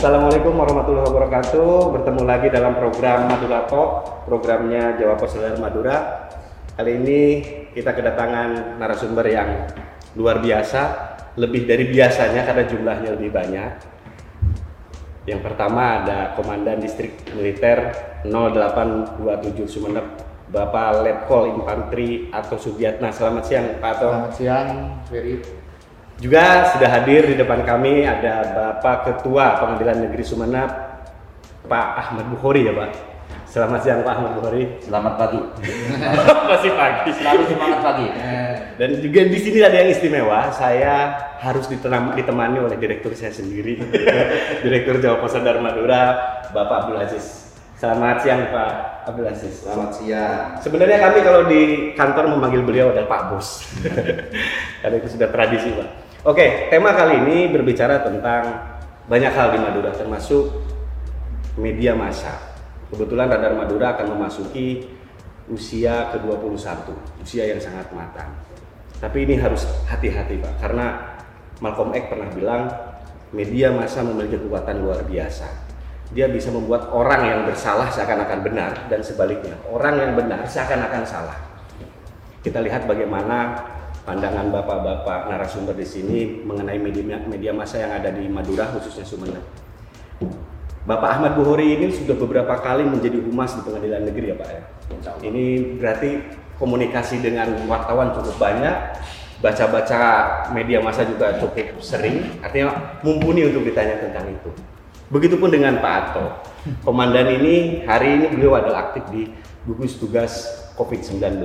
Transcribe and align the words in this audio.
Assalamualaikum 0.00 0.56
warahmatullahi 0.56 1.12
wabarakatuh. 1.12 1.92
Bertemu 1.92 2.24
lagi 2.24 2.48
dalam 2.48 2.72
program 2.72 3.28
Madura 3.28 3.68
Talk, 3.68 4.24
programnya 4.24 4.96
Jawa 4.96 5.20
Pos 5.20 5.36
Madura. 5.60 6.24
Kali 6.72 6.96
ini 6.96 7.20
kita 7.76 7.92
kedatangan 7.92 8.80
narasumber 8.80 9.28
yang 9.28 9.68
luar 10.16 10.40
biasa, 10.40 10.80
lebih 11.36 11.68
dari 11.68 11.92
biasanya 11.92 12.48
karena 12.48 12.64
jumlahnya 12.64 13.10
lebih 13.12 13.28
banyak. 13.28 13.72
Yang 15.28 15.40
pertama 15.44 16.00
ada 16.00 16.32
Komandan 16.32 16.80
Distrik 16.80 17.20
Militer 17.36 17.92
0827 18.24 19.68
Sumeneb, 19.68 20.16
Bapak 20.48 21.04
Letkol 21.04 21.60
Infanteri 21.60 22.32
atau 22.32 22.56
Subiatna. 22.56 23.12
Selamat 23.12 23.44
siang, 23.44 23.76
Pak 23.76 24.00
Ato. 24.00 24.08
Selamat 24.08 24.32
siang, 24.32 24.68
Ferry. 25.12 25.59
Juga 26.20 26.68
sudah 26.76 27.00
hadir 27.00 27.32
di 27.32 27.34
depan 27.40 27.64
kami 27.64 28.04
ada 28.04 28.44
Bapak 28.52 29.08
Ketua 29.08 29.56
Pengadilan 29.56 30.04
Negeri 30.04 30.20
Sumeneb, 30.20 30.68
Pak 31.64 31.88
Ahmad 31.96 32.28
Bukhari 32.28 32.68
ya 32.68 32.76
Pak. 32.76 32.92
Selamat 33.48 33.80
siang 33.80 34.04
Pak 34.04 34.20
Ahmad 34.20 34.36
Bukhari. 34.36 34.68
Selamat 34.84 35.16
pagi. 35.16 35.40
Masih 36.52 36.76
pagi. 36.76 37.08
Selalu 37.16 37.42
semangat 37.48 37.80
pagi. 37.80 38.06
Dan 38.76 39.00
juga 39.00 39.20
di 39.32 39.38
sini 39.40 39.64
ada 39.64 39.80
yang 39.80 39.88
istimewa. 39.96 40.52
Saya 40.52 41.16
harus 41.40 41.64
ditenam- 41.72 42.12
ditemani 42.12 42.68
oleh 42.68 42.76
direktur 42.76 43.16
saya 43.16 43.32
sendiri, 43.32 43.80
Direktur 44.68 45.00
Jawa 45.00 45.24
Pos 45.24 45.32
Dharma 45.40 45.72
Madura, 45.72 46.02
Bapak 46.52 46.84
Abdul 46.84 47.00
Aziz. 47.00 47.48
Selamat 47.80 48.20
siang 48.20 48.52
Pak 48.52 49.08
Abdul 49.08 49.24
Aziz. 49.24 49.64
Selamat 49.64 49.96
siang. 49.96 50.60
Sebenarnya 50.60 51.00
kami 51.00 51.24
kalau 51.24 51.48
di 51.48 51.60
kantor 51.96 52.28
memanggil 52.28 52.60
beliau 52.60 52.92
adalah 52.92 53.08
Pak 53.08 53.22
Bos. 53.32 53.64
Karena 54.84 54.96
itu 55.00 55.08
sudah 55.16 55.32
tradisi 55.32 55.72
Pak. 55.72 56.09
Oke, 56.20 56.68
tema 56.68 56.92
kali 56.92 57.16
ini 57.24 57.48
berbicara 57.48 58.04
tentang 58.04 58.44
banyak 59.08 59.32
hal 59.32 59.56
di 59.56 59.58
Madura 59.64 59.88
termasuk 59.88 60.52
media 61.56 61.96
massa. 61.96 62.36
Kebetulan 62.92 63.32
Radar 63.32 63.56
Madura 63.56 63.96
akan 63.96 64.12
memasuki 64.12 64.84
usia 65.48 66.12
ke-21, 66.12 66.92
usia 67.24 67.48
yang 67.48 67.56
sangat 67.56 67.88
matang. 67.96 68.36
Tapi 69.00 69.24
ini 69.24 69.40
harus 69.40 69.64
hati-hati 69.88 70.44
Pak, 70.44 70.60
karena 70.60 71.16
Malcolm 71.64 71.96
X 71.96 72.12
pernah 72.12 72.28
bilang 72.36 72.68
media 73.32 73.72
massa 73.72 74.04
memiliki 74.04 74.36
kekuatan 74.44 74.76
luar 74.76 75.00
biasa. 75.08 75.48
Dia 76.12 76.28
bisa 76.28 76.52
membuat 76.52 76.92
orang 76.92 77.32
yang 77.32 77.40
bersalah 77.48 77.88
seakan-akan 77.88 78.44
benar 78.44 78.92
dan 78.92 79.00
sebaliknya, 79.00 79.56
orang 79.72 79.96
yang 79.96 80.12
benar 80.20 80.44
seakan-akan 80.44 81.00
salah. 81.00 81.38
Kita 82.44 82.60
lihat 82.60 82.84
bagaimana 82.84 83.56
pandangan 84.04 84.48
bapak-bapak 84.48 85.28
narasumber 85.28 85.76
di 85.76 85.86
sini 85.86 86.18
mengenai 86.42 86.80
media 86.80 87.20
media 87.24 87.52
massa 87.52 87.80
yang 87.80 87.92
ada 87.92 88.08
di 88.12 88.24
Madura 88.26 88.68
khususnya 88.72 89.04
Sumeneb. 89.04 89.44
Bapak 90.88 91.20
Ahmad 91.20 91.36
Buhori 91.36 91.76
ini 91.76 91.92
sudah 91.92 92.16
beberapa 92.16 92.56
kali 92.56 92.88
menjadi 92.88 93.20
humas 93.20 93.52
di 93.52 93.62
pengadilan 93.62 94.08
negeri 94.08 94.32
ya 94.32 94.36
Pak 94.40 94.48
ya. 94.48 94.62
Ini 95.20 95.44
berarti 95.76 96.10
komunikasi 96.56 97.20
dengan 97.20 97.52
wartawan 97.68 98.16
cukup 98.16 98.36
banyak, 98.40 98.74
baca-baca 99.44 100.00
media 100.56 100.80
massa 100.80 101.04
juga 101.04 101.36
cukup 101.36 101.80
sering, 101.84 102.40
artinya 102.40 102.96
mumpuni 103.04 103.48
untuk 103.48 103.64
ditanya 103.68 104.00
tentang 104.00 104.28
itu. 104.32 104.50
Begitupun 105.12 105.52
dengan 105.52 105.80
Pak 105.84 105.94
Ato. 106.00 106.26
Komandan 106.84 107.28
ini 107.40 107.84
hari 107.84 108.20
ini 108.20 108.26
beliau 108.32 108.56
adalah 108.56 108.92
aktif 108.92 109.04
di 109.12 109.32
gugus 109.68 110.00
tugas 110.00 110.48
COVID-19 110.76 111.44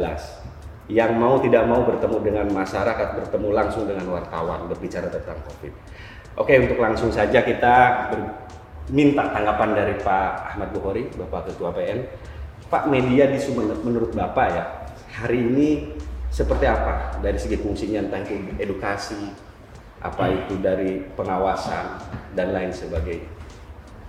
yang 0.86 1.18
mau 1.18 1.42
tidak 1.42 1.66
mau 1.66 1.82
bertemu 1.82 2.18
dengan 2.22 2.46
masyarakat, 2.54 3.18
bertemu 3.18 3.50
langsung 3.54 3.90
dengan 3.90 4.06
wartawan, 4.14 4.70
berbicara 4.70 5.10
tentang 5.10 5.42
COVID. 5.50 5.74
Oke, 6.38 6.54
untuk 6.62 6.78
langsung 6.78 7.10
saja 7.10 7.42
kita 7.42 7.76
minta 8.94 9.34
tanggapan 9.34 9.70
dari 9.74 9.94
Pak 9.98 10.54
Ahmad 10.54 10.70
Bukhari, 10.76 11.10
Bapak 11.16 11.50
Ketua 11.50 11.74
PN. 11.74 12.06
Pak 12.70 12.90
media 12.90 13.30
di 13.30 13.38
Sumeneb 13.38 13.82
menurut 13.86 14.14
Bapak 14.14 14.48
ya, 14.50 14.64
hari 15.16 15.42
ini 15.42 15.70
seperti 16.34 16.66
apa 16.68 17.18
dari 17.22 17.38
segi 17.40 17.56
fungsinya 17.62 18.04
itu 18.10 18.58
edukasi, 18.60 19.32
apa 20.02 20.34
itu 20.34 20.60
dari 20.60 21.02
pengawasan 21.14 22.02
dan 22.36 22.52
lain 22.52 22.74
sebagainya. 22.74 23.30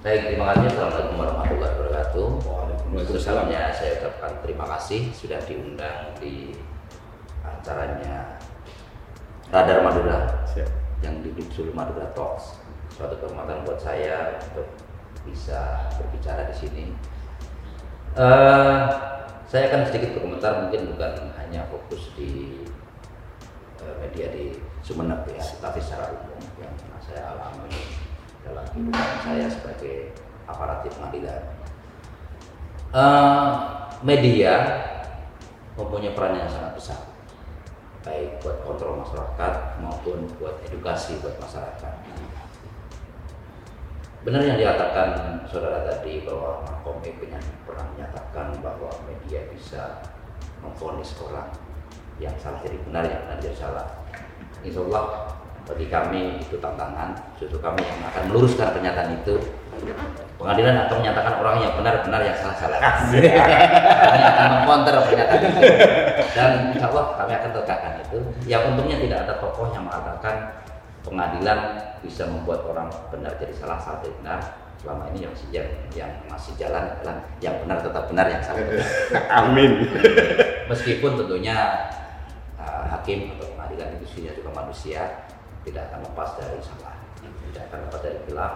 Baik, 0.02 0.34
terima 0.34 0.52
kasih. 0.52 0.66
Assalamualaikum 0.72 1.14
warahmatullahi 1.20 1.72
wabarakatuh. 1.78 2.65
Waalaikumsalam. 2.94 3.50
Sebelumnya 3.50 3.62
saya 3.74 3.90
ucapkan 3.98 4.32
terima 4.46 4.64
kasih 4.76 5.00
sudah 5.10 5.40
diundang 5.42 6.14
di 6.22 6.54
acaranya 7.42 8.38
Radar 9.50 9.82
Madura 9.82 10.46
Siap. 10.46 10.70
yang 11.02 11.22
dijudul 11.22 11.74
Madura 11.74 12.10
Talks. 12.14 12.62
Suatu 12.94 13.18
kehormatan 13.20 13.66
buat 13.66 13.78
saya 13.82 14.38
untuk 14.50 14.66
bisa 15.26 15.90
berbicara 15.98 16.46
di 16.48 16.54
sini. 16.56 16.84
Eh, 18.16 18.82
saya 19.46 19.62
akan 19.70 19.80
sedikit 19.90 20.16
berkomentar 20.16 20.66
mungkin 20.66 20.96
bukan 20.96 21.12
hanya 21.36 21.68
fokus 21.68 22.10
di 22.16 22.64
eh, 23.82 23.94
media 24.00 24.32
di 24.32 24.56
Sumeneb 24.80 25.26
ya, 25.26 25.42
tapi 25.58 25.82
secara 25.82 26.14
umum 26.14 26.38
yang 26.62 26.72
pernah 26.78 27.00
saya 27.02 27.22
alami 27.34 27.74
dalam 28.46 28.64
kehidupan 28.70 29.18
saya 29.26 29.46
sebagai 29.50 30.14
aparat 30.46 30.86
di 30.86 30.90
pengadilan. 30.94 31.55
Eh, 32.96 33.52
media 34.00 34.52
mempunyai 35.76 36.16
peran 36.16 36.32
yang 36.32 36.48
sangat 36.48 36.72
besar, 36.72 37.00
baik 38.00 38.40
buat 38.40 38.64
kontrol 38.64 39.04
masyarakat 39.04 39.84
maupun 39.84 40.24
buat 40.40 40.56
edukasi 40.64 41.20
buat 41.20 41.36
masyarakat. 41.36 41.92
Benar 44.24 44.40
yang 44.48 44.56
dikatakan 44.56 45.44
saudara 45.44 45.84
tadi 45.84 46.24
bahwa 46.24 46.64
X 47.04 47.20
punya- 47.20 47.60
pernah 47.68 47.84
menyatakan 47.92 48.56
bahwa 48.64 48.88
media 49.04 49.44
bisa 49.52 50.00
memvonis 50.64 51.20
orang 51.20 51.52
yang 52.16 52.32
salah 52.40 52.64
jadi 52.64 52.80
benar, 52.80 53.04
yang 53.04 53.28
benar 53.28 53.38
jadi 53.44 53.56
salah. 53.60 53.86
Insya 54.64 54.80
Allah 54.88 55.35
bagi 55.66 55.86
kami 55.90 56.38
itu 56.38 56.56
tantangan, 56.62 57.10
justru 57.42 57.58
kami 57.58 57.82
yang 57.82 57.98
akan 58.06 58.22
meluruskan 58.30 58.70
pernyataan 58.70 59.18
itu. 59.18 59.34
Pengadilan 60.38 60.86
akan 60.86 60.96
menyatakan 61.02 61.34
orang 61.42 61.56
yang 61.58 61.72
benar 61.74 61.94
benar 62.06 62.20
yang 62.22 62.36
salah 62.38 62.56
salah. 62.56 62.78
kami 62.78 64.20
akan 64.22 64.46
mengkonter 64.62 64.94
pernyataan 65.10 65.42
itu 65.42 65.60
dan 66.36 66.50
insya 66.70 66.86
Allah 66.92 67.06
kami 67.18 67.32
akan 67.34 67.50
tegakkan 67.50 67.92
itu. 67.98 68.18
Yang 68.46 68.62
untungnya 68.72 68.96
tidak 69.02 69.18
ada 69.26 69.34
tokoh 69.42 69.66
yang 69.74 69.84
mengatakan 69.90 70.62
pengadilan 71.02 71.58
bisa 71.98 72.30
membuat 72.30 72.62
orang 72.68 72.86
benar 73.10 73.34
jadi 73.42 73.52
salah 73.58 73.82
salah 73.82 73.98
jadi 74.06 74.14
benar. 74.22 74.40
Selama 74.76 75.02
ini 75.10 75.26
yang 75.26 75.34
yang, 75.50 75.68
yang 75.98 76.12
masih 76.30 76.52
jalan 76.60 76.84
adalah 76.94 77.16
yang 77.42 77.56
benar 77.66 77.82
tetap 77.82 78.04
benar 78.06 78.26
yang 78.30 78.42
salah 78.44 78.62
benar. 78.62 78.86
Amin. 79.42 79.70
Meskipun 80.70 81.18
tentunya 81.18 81.56
uh, 82.54 82.86
hakim 82.92 83.34
atau 83.34 83.50
pengadilan 83.56 83.98
itu 83.98 84.06
sendiri 84.14 84.38
juga 84.38 84.52
manusia 84.52 85.25
tidak 85.66 85.90
akan 85.90 86.00
lepas 86.06 86.30
dari 86.38 86.58
salah, 86.62 86.96
tidak 87.50 87.62
akan 87.68 87.78
lepas 87.90 88.00
dari 88.06 88.18
gelap 88.30 88.54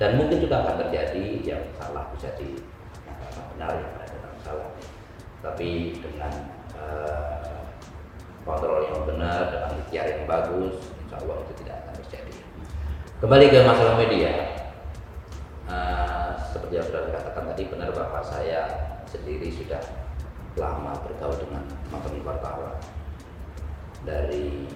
dan 0.00 0.10
mungkin 0.16 0.38
juga 0.40 0.64
akan 0.64 0.74
terjadi 0.88 1.26
yang 1.44 1.62
salah 1.76 2.08
bisa 2.16 2.32
dinyatakan 2.40 3.44
benar 3.54 3.70
yang 3.76 3.90
benar 3.92 4.08
tetap 4.08 4.32
salah. 4.40 4.68
Tapi 5.44 6.00
dengan 6.00 6.32
uh, 6.74 7.70
kontrol 8.42 8.88
yang 8.88 9.04
benar, 9.04 9.52
dengan 9.52 9.70
ikhtiar 9.84 10.06
yang 10.10 10.24
bagus, 10.24 10.74
insya 11.04 11.20
Allah 11.20 11.36
itu 11.44 11.52
tidak 11.62 11.76
akan 11.84 11.94
terjadi. 12.02 12.34
Kembali 13.16 13.46
ke 13.48 13.58
masalah 13.64 13.94
media, 13.96 14.56
Eh, 15.66 16.30
seperti 16.54 16.78
yang 16.78 16.86
sudah 16.86 17.10
dikatakan 17.10 17.50
tadi 17.50 17.66
benar 17.66 17.90
bapak 17.90 18.22
saya 18.22 18.70
sendiri 19.10 19.50
sudah 19.50 19.82
lama 20.54 20.94
bergaul 21.02 21.34
dengan 21.42 21.66
teman-teman 21.90 22.22
wartawan 22.22 22.78
dari 24.06 24.70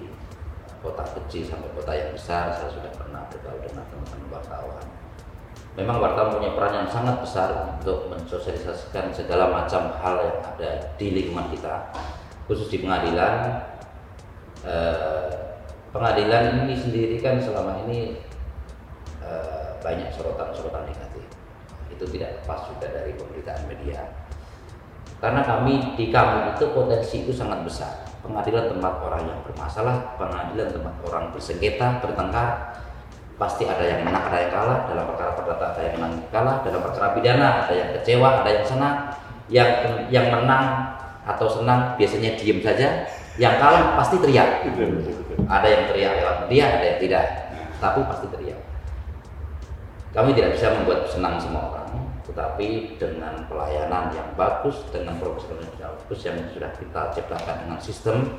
kota 0.80 1.04
kecil 1.16 1.44
sampai 1.44 1.70
kota 1.76 1.92
yang 1.92 2.10
besar 2.12 2.52
saya 2.52 2.68
sudah 2.72 2.92
pernah 2.96 3.24
bergaul 3.28 3.60
dengan 3.60 3.84
teman-teman 3.88 4.28
wartawan 4.32 4.86
memang 5.78 5.96
wartawan 6.02 6.36
punya 6.36 6.50
peran 6.56 6.74
yang 6.84 6.90
sangat 6.90 7.16
besar 7.22 7.48
untuk 7.78 8.10
mensosialisasikan 8.10 9.14
segala 9.14 9.48
macam 9.48 9.94
hal 10.02 10.16
yang 10.24 10.38
ada 10.42 10.70
di 10.98 11.06
lingkungan 11.14 11.48
kita 11.52 11.94
khusus 12.50 12.66
di 12.72 12.82
pengadilan 12.82 13.70
Eh, 14.60 15.32
pengadilan 15.88 16.68
ini 16.68 16.76
sendiri 16.76 17.16
kan 17.24 17.40
selama 17.40 17.80
ini 17.88 18.20
eh, 19.24 19.68
banyak 19.80 20.12
sorotan-sorotan 20.12 20.84
negatif. 20.84 21.24
Itu 21.88 22.04
tidak 22.12 22.44
lepas 22.44 22.68
juga 22.68 22.92
dari 22.92 23.16
pemberitaan 23.16 23.64
media. 23.64 24.04
Karena 25.20 25.44
kami 25.44 26.00
di 26.00 26.08
kami 26.08 26.56
itu 26.56 26.64
potensi 26.72 27.28
itu 27.28 27.32
sangat 27.36 27.60
besar. 27.60 28.08
Pengadilan 28.24 28.72
tempat 28.72 29.04
orang 29.04 29.22
yang 29.28 29.38
bermasalah, 29.44 30.16
pengadilan 30.16 30.72
tempat 30.72 30.94
orang 31.04 31.28
bersengketa, 31.36 32.00
bertengkar, 32.00 32.72
pasti 33.36 33.68
ada 33.68 33.84
yang 33.84 34.00
menang, 34.04 34.32
ada 34.32 34.38
yang 34.40 34.52
kalah. 34.52 34.78
Dalam 34.88 35.04
perkara 35.12 35.30
perdata 35.36 35.64
ada 35.76 35.80
yang 35.84 35.94
menang, 36.00 36.12
kalah. 36.32 36.56
Dalam 36.64 36.80
perkara 36.84 37.06
pidana 37.12 37.48
ada 37.64 37.72
yang 37.76 37.90
kecewa, 38.00 38.28
ada 38.44 38.50
yang 38.52 38.64
senang. 38.64 38.96
Yang 39.50 39.70
yang 40.08 40.26
menang 40.30 40.66
atau 41.28 41.46
senang 41.48 42.00
biasanya 42.00 42.40
diem 42.40 42.64
saja. 42.64 43.04
Yang 43.36 43.54
kalah 43.60 44.00
pasti 44.00 44.16
teriak. 44.20 44.64
Ada 45.48 45.66
yang 45.68 45.82
teriak 45.88 46.12
lewat 46.16 46.36
media, 46.48 46.64
ada 46.80 46.84
yang 46.84 46.98
tidak. 47.00 47.24
Tapi 47.76 48.00
pasti 48.08 48.28
teriak. 48.32 48.60
kami 50.10 50.34
tidak 50.34 50.58
bisa 50.58 50.74
membuat 50.74 51.06
senang 51.06 51.38
semua 51.38 51.70
orang, 51.70 51.79
tetapi 52.30 52.94
dengan 52.94 53.42
pelayanan 53.50 54.14
yang 54.14 54.30
bagus, 54.38 54.86
dengan 54.94 55.18
profesional 55.18 55.66
yang 55.66 55.90
bagus 55.98 56.20
yang 56.22 56.38
sudah 56.54 56.70
kita 56.78 57.02
ciptakan 57.10 57.56
dengan 57.66 57.78
sistem, 57.82 58.38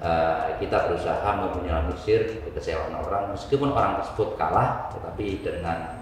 eh, 0.00 0.56
kita 0.56 0.88
berusaha 0.88 1.28
meminimalisir 1.36 2.40
kekecewaan 2.48 2.96
orang, 2.96 3.36
meskipun 3.36 3.76
orang 3.76 4.00
tersebut 4.00 4.40
kalah, 4.40 4.88
tetapi 4.96 5.44
dengan 5.44 6.00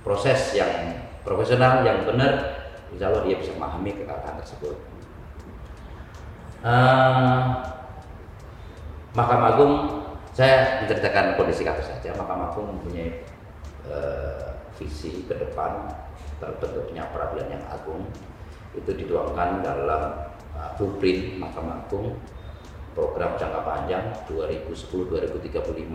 proses 0.00 0.56
yang 0.56 1.04
profesional 1.20 1.84
yang 1.84 2.00
benar, 2.08 2.64
insya 2.88 3.12
Allah 3.12 3.28
dia 3.28 3.36
bisa 3.36 3.52
memahami 3.52 3.92
kekalahan 3.92 4.40
tersebut. 4.40 4.76
Eh, 6.64 7.42
Mahkamah 9.12 9.48
Agung, 9.52 9.74
saya 10.32 10.80
menceritakan 10.80 11.36
kondisi 11.36 11.60
kasus 11.60 11.84
saja. 11.84 12.16
Mahkamah 12.16 12.56
Agung 12.56 12.72
mempunyai 12.72 13.20
eh, 13.84 14.48
visi 14.80 15.28
ke 15.28 15.36
depan 15.36 15.92
terbentuknya 16.42 17.06
peradilan 17.14 17.54
yang 17.54 17.62
agung 17.70 18.02
itu 18.74 18.90
dituangkan 18.90 19.62
dalam 19.62 20.26
uh, 20.58 20.74
blueprint 20.74 21.38
Mahkamah 21.38 21.86
Agung 21.86 22.18
program 22.98 23.38
jangka 23.38 23.62
panjang 23.62 24.10
2010-2035 24.26 25.86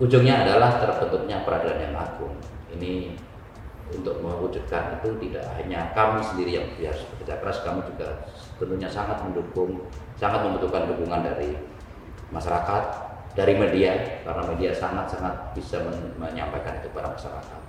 ujungnya 0.00 0.48
adalah 0.48 0.80
terbentuknya 0.80 1.44
peradilan 1.44 1.78
yang 1.78 1.94
agung. 1.94 2.32
Ini 2.72 3.12
untuk 3.90 4.22
mewujudkan 4.22 5.02
itu 5.02 5.10
tidak 5.28 5.44
hanya 5.60 5.92
kami 5.92 6.24
sendiri 6.24 6.62
yang 6.62 6.66
harus 6.78 7.04
bekerja 7.14 7.42
keras 7.42 7.58
kami 7.66 7.82
juga 7.90 8.08
tentunya 8.56 8.86
sangat 8.86 9.18
mendukung 9.26 9.82
sangat 10.14 10.46
membutuhkan 10.46 10.86
dukungan 10.94 11.26
dari 11.26 11.58
masyarakat 12.30 13.09
dari 13.40 13.56
media 13.56 14.20
karena 14.20 14.44
media 14.52 14.70
sangat-sangat 14.76 15.56
bisa 15.56 15.80
men- 15.80 16.12
menyampaikan 16.20 16.76
itu 16.76 16.92
kepada 16.92 17.16
masyarakat. 17.16 17.60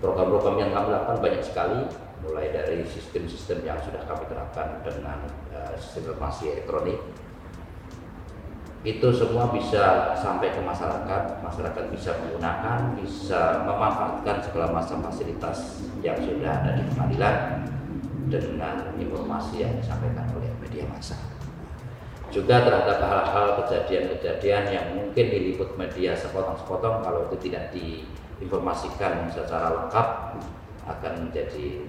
Program-program 0.00 0.56
yang 0.56 0.70
kami 0.72 0.88
lakukan 0.94 1.20
banyak 1.20 1.42
sekali, 1.44 1.84
mulai 2.24 2.48
dari 2.48 2.80
sistem-sistem 2.88 3.68
yang 3.68 3.76
sudah 3.84 4.00
kami 4.08 4.24
terapkan 4.24 4.80
dengan 4.80 5.28
eh, 5.52 5.76
sistem 5.76 6.08
informasi 6.08 6.56
elektronik. 6.56 6.98
Itu 8.86 9.10
semua 9.10 9.50
bisa 9.52 10.16
sampai 10.16 10.54
ke 10.54 10.62
masyarakat, 10.62 11.42
masyarakat 11.42 11.84
bisa 11.92 12.14
menggunakan, 12.22 12.94
bisa 12.96 13.66
memanfaatkan 13.66 14.38
segala 14.40 14.70
macam 14.70 15.02
fasilitas 15.02 15.82
yang 16.00 16.16
sudah 16.22 16.62
ada 16.62 16.78
di 16.78 16.86
pengadilan 16.94 17.66
dengan 18.30 18.94
informasi 18.96 19.66
yang 19.66 19.74
disampaikan 19.82 20.30
oleh 20.38 20.48
media 20.62 20.86
massa 20.86 21.37
juga 22.28 22.60
terhadap 22.60 23.00
hal-hal 23.00 23.46
kejadian-kejadian 23.64 24.64
yang 24.68 24.86
mungkin 24.92 25.32
diliput 25.32 25.72
media 25.80 26.12
sepotong-sepotong 26.12 27.00
kalau 27.00 27.24
itu 27.32 27.48
tidak 27.48 27.72
diinformasikan 27.72 29.32
secara 29.32 29.72
lengkap 29.72 30.06
akan 30.88 31.12
menjadi 31.28 31.88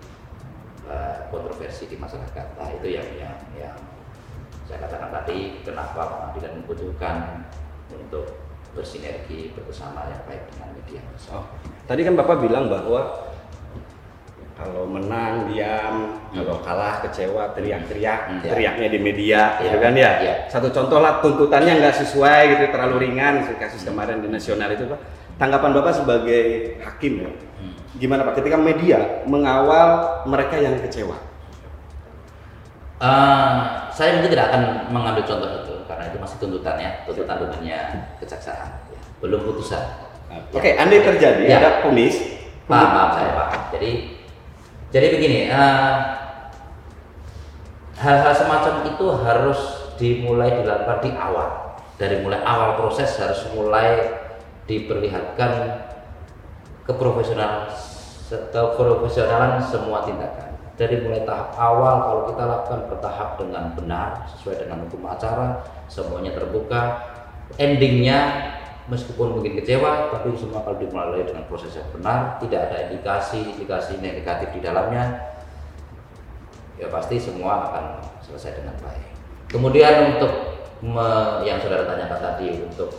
uh, 0.87 1.27
kontroversi 1.27 1.91
di 1.91 1.99
masyarakat. 1.99 2.45
Nah 2.55 2.69
itu 2.71 2.87
yang 2.87 3.07
yang, 3.19 3.35
yang 3.55 3.75
saya 4.67 4.85
katakan 4.85 5.11
tadi 5.11 5.59
kenapa 5.65 6.01
pengadilan 6.07 6.61
membutuhkan 6.63 7.15
untuk 7.91 8.37
bersinergi 8.77 9.49
bersama 9.57 10.05
yang 10.07 10.21
baik 10.29 10.45
dengan 10.53 10.69
media. 10.77 11.01
Oh, 11.33 11.45
tadi 11.89 12.05
kan 12.05 12.13
Bapak 12.13 12.37
bilang 12.45 12.69
bahwa 12.69 13.27
kalau 14.59 14.83
menang 14.83 15.47
diam, 15.47 16.19
kalau 16.35 16.59
kalah 16.59 16.99
kecewa 16.99 17.55
teriak-teriak, 17.55 18.19
Hmm, 18.27 18.39
ya. 18.43 18.51
teriaknya 18.51 18.87
di 18.91 18.99
media, 18.99 19.41
Ya, 19.55 19.63
gitu 19.63 19.77
kan 19.79 19.95
ya. 19.95 20.11
ya. 20.19 20.33
Satu 20.51 20.67
contoh 20.67 20.99
lah 20.99 21.23
tuntutannya 21.23 21.79
nggak 21.79 21.95
sesuai 22.03 22.41
gitu, 22.51 22.63
terlalu 22.67 23.07
ringan 23.07 23.39
kasus 23.55 23.87
kemarin 23.87 24.19
di 24.19 24.27
nasional 24.27 24.67
itu 24.69 24.83
Pak. 24.83 24.99
Tanggapan 25.39 25.71
Bapak 25.71 26.03
sebagai 26.03 26.43
hakim 26.83 27.23
ya, 27.23 27.31
Hmm. 27.31 27.71
gimana 27.95 28.27
Pak 28.27 28.43
ketika 28.43 28.59
media 28.59 29.23
mengawal 29.23 29.89
mereka 30.27 30.59
yang 30.59 30.75
kecewa? 30.77 31.15
Eh, 32.99 33.53
saya 33.95 34.19
mungkin 34.19 34.35
tidak 34.35 34.51
akan 34.51 34.61
mengambil 34.91 35.23
contoh 35.23 35.47
itu 35.63 35.73
karena 35.87 36.03
itu 36.11 36.17
masih 36.19 36.35
tuntutan 36.35 36.75
ya, 36.75 36.91
tuntutan 37.07 37.39
domennya 37.39 37.79
kejaksaan, 38.19 38.67
ya. 38.91 38.99
belum 39.23 39.39
putusan. 39.47 39.87
Oke, 40.51 40.75
andai 40.75 40.99
terjadi 40.99 41.47
Ya. 41.47 41.63
ada 41.63 41.71
punis, 41.79 42.19
Paham, 42.67 42.85
paham 42.91 43.09
saya 43.17 43.31
paham. 43.33 43.61
Jadi, 43.73 44.18
jadi 44.89 45.07
begini, 45.13 45.39
eh, 45.53 45.95
hal-hal 48.01 48.33
semacam 48.33 48.73
itu 48.89 49.05
harus 49.21 49.59
dimulai 50.01 50.49
dilakukan 50.63 50.97
di 51.05 51.11
awal. 51.13 51.77
Dari 51.99 52.23
mulai 52.25 52.41
awal 52.41 52.79
proses 52.79 53.13
harus 53.21 53.43
mulai 53.53 54.07
diperlihatkan 54.65 55.83
keprofesional 56.89 57.69
keprofesionalan 58.29 59.61
semua 59.61 60.05
tindakan. 60.05 60.57
Dari 60.79 61.05
mulai 61.05 61.27
tahap 61.27 61.53
awal 61.59 61.95
kalau 62.07 62.21
kita 62.31 62.43
lakukan 62.47 62.81
bertahap 62.87 63.29
dengan 63.35 63.63
benar 63.75 64.25
sesuai 64.31 64.63
dengan 64.63 64.87
hukum 64.87 65.05
acara, 65.05 65.61
semuanya 65.91 66.33
terbuka. 66.33 66.81
Endingnya 67.57 68.53
meskipun 68.89 69.37
mungkin 69.37 69.53
kecewa, 69.61 70.09
tapi 70.09 70.33
semua 70.33 70.65
kalau 70.65 70.81
dimulai 70.81 71.21
dengan 71.21 71.45
proses 71.45 71.77
yang 71.77 71.85
benar, 71.93 72.41
tidak 72.41 72.69
ada 72.69 72.89
indikasi-indikasi 72.89 74.01
negatif 74.01 74.49
di 74.49 74.59
dalamnya, 74.59 75.29
ya 76.75 76.89
pasti 76.89 77.21
semua 77.21 77.69
akan 77.69 77.83
selesai 78.25 78.59
dengan 78.59 78.75
baik. 78.81 79.07
Kemudian 79.49 80.17
untuk 80.17 80.31
me- 80.81 81.45
yang 81.45 81.61
saudara 81.61 81.85
tanyakan 81.85 82.19
tadi 82.19 82.65
untuk 82.65 82.89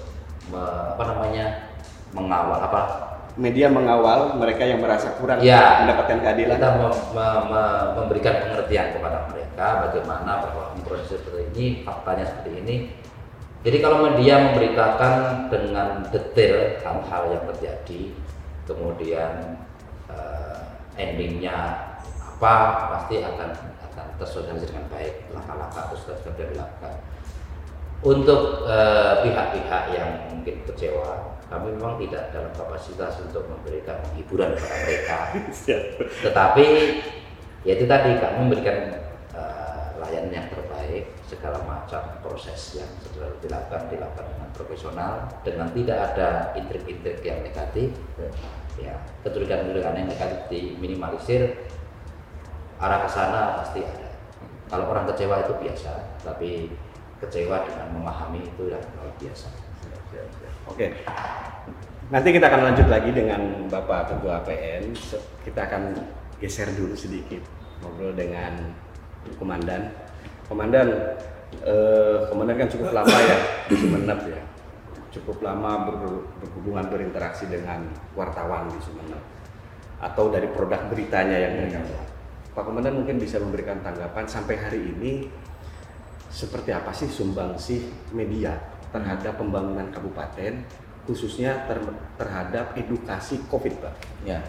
me- 0.49 0.95
apa 0.95 1.03
namanya 1.11 1.75
mengawal 2.15 2.59
apa 2.59 2.81
media 3.39 3.71
mengawal 3.71 4.35
mereka 4.35 4.67
yang 4.67 4.83
merasa 4.83 5.15
kurang 5.17 5.39
Ya. 5.41 5.87
mendapatkan 5.87 6.19
keadilan. 6.19 6.59
kita 6.59 6.71
mem- 6.77 7.03
me- 7.15 7.43
me- 7.51 7.87
memberikan 8.03 8.35
pengertian 8.43 8.87
kepada 8.99 9.31
mereka 9.31 9.67
bagaimana 9.87 10.45
bahwa 10.45 10.75
proses 10.83 11.23
seperti 11.23 11.47
ini 11.55 11.65
faktanya 11.87 12.27
seperti 12.27 12.51
ini 12.59 12.75
jadi 13.61 13.77
kalau 13.85 14.09
media 14.09 14.51
memberitakan 14.51 15.15
dengan 15.53 16.01
detail 16.09 16.81
hal-hal 16.81 17.23
yang 17.29 17.45
terjadi 17.53 18.03
kemudian 18.65 19.61
eh, 20.09 20.59
endingnya 20.97 21.91
apa 22.41 22.55
pasti 22.97 23.21
akan 23.21 23.53
akan 23.93 24.07
tersosialisasi 24.17 24.73
dengan 24.73 24.87
baik 24.89 25.29
langkah-langkah 25.37 25.93
terus 25.93 26.03
terus 26.09 26.21
sudah 26.25 26.47
dilakukan. 26.49 26.95
Untuk 28.01 28.65
eh, 28.65 29.15
pihak-pihak 29.29 29.85
yang 29.93 30.11
mungkin 30.33 30.57
kecewa 30.65 31.37
kami 31.53 31.75
memang 31.77 32.01
tidak 32.01 32.33
dalam 32.33 32.49
kapasitas 32.57 33.21
untuk 33.27 33.45
memberikan 33.45 34.01
hiburan 34.17 34.57
kepada 34.57 34.77
mereka. 34.89 35.19
Tetapi 36.25 36.67
ya 37.69 37.77
itu 37.77 37.85
tadi 37.85 38.17
kami 38.17 38.37
memberikan 38.49 39.05
eh, 39.37 39.85
layanan 40.01 40.33
yang 40.33 40.49
terbaik 40.49 41.13
segala 41.31 41.63
macam 41.63 42.03
proses 42.19 42.75
yang 42.75 42.91
sudah 43.07 43.31
dilakukan 43.39 43.87
dilakukan 43.87 44.27
dengan 44.27 44.49
profesional 44.51 45.13
dengan 45.47 45.71
tidak 45.71 45.99
ada 46.11 46.29
intrik-intrik 46.59 47.23
yang 47.23 47.39
negatif 47.41 47.95
ya 48.75 48.99
kecurigaan-kecurigaan 49.23 49.95
yang 49.95 50.11
negatif 50.11 50.41
diminimalisir 50.51 51.71
arah 52.83 53.07
ke 53.07 53.09
sana 53.09 53.63
pasti 53.63 53.87
ada 53.87 54.11
kalau 54.67 54.91
orang 54.91 55.07
kecewa 55.07 55.47
itu 55.47 55.55
biasa 55.55 55.93
tapi 56.27 56.75
kecewa 57.23 57.63
dengan 57.63 57.87
memahami 57.95 58.43
itu 58.43 58.67
yang 58.67 58.83
luar 58.99 59.15
biasa 59.17 59.49
Oke. 60.67 60.87
Nanti 62.11 62.29
kita 62.31 62.47
akan 62.47 62.63
lanjut 62.71 62.87
lagi 62.87 63.11
dengan 63.11 63.67
Bapak 63.67 64.11
Ketua 64.11 64.43
PN. 64.43 64.91
Se- 64.95 65.23
Kita 65.43 65.67
akan 65.67 65.95
geser 66.39 66.71
dulu 66.75 66.95
sedikit 66.95 67.39
ngobrol 67.83 68.15
dengan 68.15 68.75
Komandan. 69.35 69.91
Komandan, 70.51 70.89
eh, 71.63 72.27
Komandan 72.27 72.59
kan 72.59 72.69
cukup 72.69 72.91
lama 72.91 73.17
ya 73.23 73.39
Sumeneb 73.71 74.21
ya. 74.27 74.41
Cukup 75.15 75.43
lama 75.47 75.87
ber- 75.87 76.27
berhubungan 76.43 76.91
berinteraksi 76.91 77.47
dengan 77.47 77.87
wartawan 78.19 78.67
di 78.67 78.83
Sumeneb 78.83 79.23
atau 80.03 80.27
dari 80.33 80.51
produk 80.51 80.91
beritanya 80.91 81.39
yang 81.39 81.55
mereka 81.55 81.79
buat. 81.87 82.09
Pak 82.51 82.63
Komandan 82.67 82.99
mungkin 82.99 83.23
bisa 83.23 83.39
memberikan 83.39 83.79
tanggapan 83.79 84.27
sampai 84.27 84.59
hari 84.59 84.91
ini 84.91 85.31
seperti 86.31 86.75
apa 86.75 86.91
sih 86.91 87.07
sumbangsih 87.07 88.11
media 88.11 88.59
terhadap 88.91 89.39
pembangunan 89.39 89.87
kabupaten 89.95 90.67
khususnya 91.07 91.67
ter- 91.67 91.99
terhadap 92.19 92.75
edukasi 92.75 93.43
COVID, 93.47 93.75
Pak. 93.83 93.95
Ya. 94.27 94.43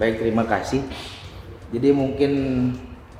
Baik, 0.00 0.20
terima 0.20 0.44
kasih. 0.44 0.84
Jadi 1.72 1.88
mungkin 1.92 2.32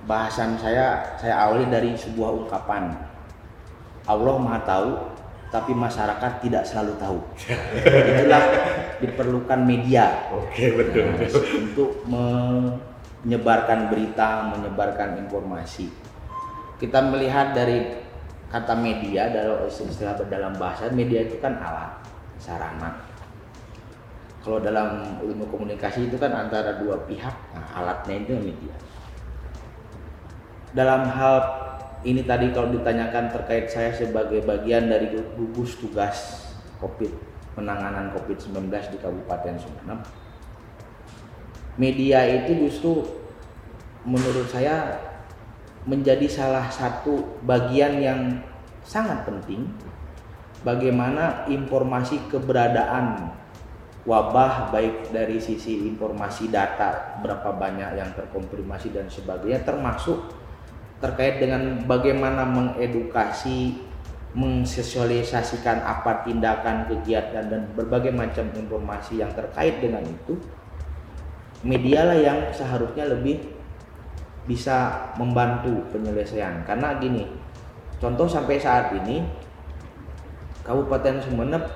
bahasan 0.04 0.56
saya 0.60 1.16
saya 1.16 1.48
awali 1.48 1.68
dari 1.68 1.96
sebuah 1.96 2.44
ungkapan. 2.44 2.92
Allah 4.04 4.36
Maha 4.36 4.60
tahu, 4.68 4.90
tapi 5.48 5.72
masyarakat 5.72 6.32
tidak 6.44 6.66
selalu 6.68 6.92
tahu. 7.00 7.18
Itulah 8.12 8.44
diperlukan 9.00 9.60
media 9.64 10.28
Oke, 10.28 10.76
betul. 10.76 11.08
Nah, 11.08 11.24
untuk 11.56 11.90
menyebarkan 12.04 13.88
berita, 13.88 14.52
menyebarkan 14.52 15.24
informasi. 15.24 15.88
Kita 16.76 17.00
melihat 17.08 17.56
dari 17.56 18.02
kata 18.52 18.76
media 18.76 19.32
dalam 19.32 19.64
istilah 19.66 20.14
dalam 20.28 20.52
bahasa 20.60 20.92
media 20.92 21.24
itu 21.24 21.40
kan 21.40 21.56
alat. 21.58 21.96
sarana. 22.34 22.92
Kalau 24.44 24.60
dalam 24.60 25.16
ilmu 25.24 25.48
komunikasi 25.48 26.12
itu 26.12 26.20
kan 26.20 26.28
antara 26.28 26.76
dua 26.76 27.00
pihak, 27.08 27.32
nah, 27.56 27.64
alatnya 27.72 28.20
itu 28.20 28.36
media. 28.36 28.76
Dalam 30.74 31.06
hal 31.06 31.36
ini 32.02 32.26
tadi 32.26 32.50
kalau 32.50 32.74
ditanyakan 32.74 33.30
terkait 33.30 33.70
saya 33.70 33.94
sebagai 33.94 34.42
bagian 34.42 34.90
dari 34.90 35.14
gugus 35.38 35.78
tugas 35.78 36.50
COVID 36.82 37.14
penanganan 37.54 38.10
COVID-19 38.10 38.68
di 38.90 38.98
Kabupaten 38.98 39.54
Sumeneb, 39.54 40.02
media 41.78 42.26
itu 42.26 42.66
justru 42.66 43.06
menurut 44.02 44.50
saya 44.50 44.98
menjadi 45.86 46.26
salah 46.26 46.66
satu 46.66 47.38
bagian 47.46 48.02
yang 48.02 48.20
sangat 48.82 49.24
penting 49.24 49.70
bagaimana 50.66 51.46
informasi 51.48 52.18
keberadaan 52.28 53.32
wabah 54.04 54.68
baik 54.68 55.08
dari 55.12 55.40
sisi 55.40 55.88
informasi 55.88 56.52
data 56.52 57.20
berapa 57.24 57.56
banyak 57.56 57.96
yang 57.96 58.10
terkonfirmasi 58.12 58.92
dan 58.92 59.08
sebagainya 59.08 59.64
termasuk 59.64 60.43
terkait 61.04 61.36
dengan 61.36 61.84
bagaimana 61.84 62.48
mengedukasi 62.48 63.76
mensosialisasikan 64.32 65.84
apa 65.84 66.24
tindakan 66.24 66.88
kegiatan 66.88 67.44
dan 67.52 67.68
berbagai 67.76 68.08
macam 68.08 68.48
informasi 68.56 69.20
yang 69.20 69.28
terkait 69.36 69.84
dengan 69.84 70.00
itu 70.00 70.40
medialah 71.60 72.16
yang 72.16 72.48
seharusnya 72.50 73.04
lebih 73.12 73.52
bisa 74.44 75.08
membantu 75.16 75.72
penyelesaian. 75.92 76.64
Karena 76.64 76.96
gini 76.96 77.28
contoh 78.00 78.24
sampai 78.24 78.56
saat 78.56 78.96
ini 78.96 79.28
Kabupaten 80.64 81.20
Sumeneb 81.20 81.68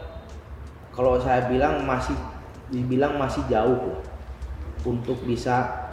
kalau 0.96 1.20
saya 1.20 1.44
bilang 1.52 1.84
masih 1.84 2.16
dibilang 2.72 3.20
masih 3.20 3.44
jauh 3.52 4.00
untuk 4.88 5.20
bisa 5.28 5.84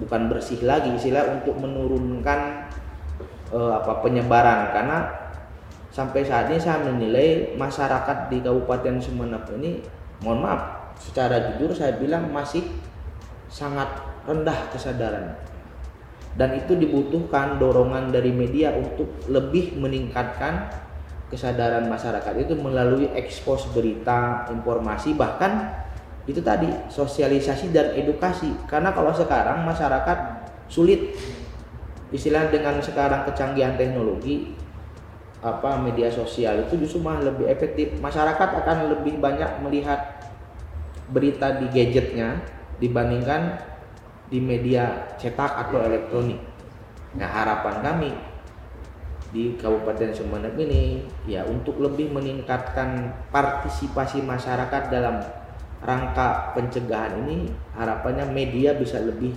bukan 0.00 0.32
bersih 0.32 0.64
lagi 0.64 0.96
istilah 0.96 1.28
untuk 1.28 1.60
menurunkan 1.60 2.59
uh, 3.52 3.82
apa 3.82 4.02
penyebaran. 4.02 4.70
Karena 4.74 4.98
sampai 5.90 6.22
saat 6.26 6.50
ini 6.50 6.58
saya 6.58 6.82
menilai 6.86 7.54
masyarakat 7.58 8.30
di 8.30 8.42
Kabupaten 8.42 8.96
Sumeneb 9.02 9.44
ini 9.58 9.82
mohon 10.22 10.46
maaf 10.46 10.94
secara 11.00 11.54
jujur 11.54 11.72
saya 11.72 11.96
bilang 11.96 12.30
masih 12.30 12.64
sangat 13.50 13.88
rendah 14.24 14.70
kesadaran. 14.70 15.34
Dan 16.30 16.54
itu 16.54 16.78
dibutuhkan 16.78 17.58
dorongan 17.58 18.14
dari 18.14 18.30
media 18.30 18.70
untuk 18.70 19.10
lebih 19.26 19.74
meningkatkan 19.74 20.70
kesadaran 21.26 21.90
masyarakat 21.90 22.34
itu 22.38 22.54
melalui 22.58 23.10
ekspos 23.14 23.70
berita 23.70 24.46
informasi 24.50 25.14
bahkan 25.14 25.70
itu 26.26 26.38
tadi 26.38 26.70
sosialisasi 26.90 27.74
dan 27.74 27.98
edukasi. 27.98 28.54
Karena 28.70 28.94
kalau 28.94 29.10
sekarang 29.10 29.66
masyarakat 29.66 30.18
sulit 30.70 31.18
istilah 32.10 32.50
dengan 32.50 32.78
sekarang 32.82 33.26
kecanggihan 33.26 33.78
teknologi 33.78 34.54
apa 35.40 35.80
media 35.80 36.12
sosial 36.12 36.68
itu 36.68 36.76
justru 36.84 37.00
malah 37.00 37.32
lebih 37.32 37.48
efektif. 37.48 37.96
Masyarakat 37.96 38.48
akan 38.60 38.78
lebih 38.92 39.16
banyak 39.18 39.64
melihat 39.64 40.20
berita 41.10 41.58
di 41.58 41.66
gadgetnya 41.72 42.44
dibandingkan 42.78 43.56
di 44.28 44.38
media 44.38 45.10
cetak 45.16 45.68
atau 45.68 45.80
elektronik. 45.80 46.38
Nah 47.16 47.26
harapan 47.26 47.76
kami 47.82 48.10
di 49.30 49.54
Kabupaten 49.58 50.10
Sumeneb 50.10 50.58
ini 50.58 51.06
ya 51.26 51.46
untuk 51.46 51.78
lebih 51.78 52.10
meningkatkan 52.10 53.14
partisipasi 53.30 54.22
masyarakat 54.26 54.90
dalam 54.90 55.22
rangka 55.80 56.52
pencegahan 56.52 57.24
ini 57.24 57.48
harapannya 57.72 58.28
media 58.28 58.76
bisa 58.76 59.00
lebih 59.00 59.32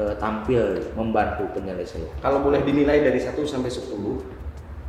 uh, 0.00 0.14
tampil 0.16 0.80
membantu 0.96 1.44
penyelesaian. 1.52 2.08
Kalau 2.24 2.40
boleh 2.40 2.64
dinilai 2.64 3.04
dari 3.04 3.20
1 3.20 3.36
sampai 3.44 3.68
10 3.68 4.40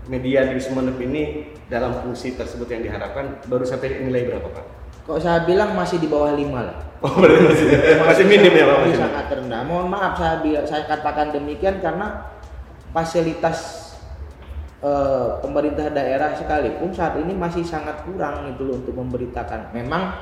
media 0.07 0.47
di 0.49 0.57
Sumeneb 0.57 0.97
ini 0.97 1.53
dalam 1.67 1.93
fungsi 2.01 2.33
tersebut 2.33 2.65
yang 2.71 2.81
diharapkan 2.87 3.43
baru 3.45 3.67
sampai 3.67 4.01
nilai 4.01 4.31
berapa 4.31 4.47
Pak? 4.47 4.65
Kok 5.05 5.19
saya 5.19 5.43
bilang 5.43 5.75
masih 5.75 5.99
di 5.99 6.07
bawah 6.07 6.31
lima 6.33 6.71
lah. 6.71 6.77
Oh 7.01 7.17
berarti 7.17 7.41
masih, 7.41 7.65
masih 7.97 8.25
minim 8.29 8.53
ya 8.53 8.69
Pak? 8.69 8.77
Masih 8.85 8.99
sangat 9.01 9.25
rendah. 9.33 9.61
Mohon 9.65 9.87
maaf 9.89 10.13
saya 10.21 10.37
saya 10.69 10.85
katakan 10.85 11.33
demikian 11.33 11.81
karena 11.81 12.29
fasilitas 12.93 13.57
uh, 14.85 15.41
pemerintah 15.41 15.89
daerah 15.89 16.37
sekalipun 16.37 16.93
saat 16.93 17.17
ini 17.17 17.33
masih 17.33 17.65
sangat 17.65 18.05
kurang 18.05 18.53
itu 18.53 18.61
loh 18.61 18.77
untuk 18.77 18.93
memberitakan. 18.93 19.73
Memang 19.73 20.21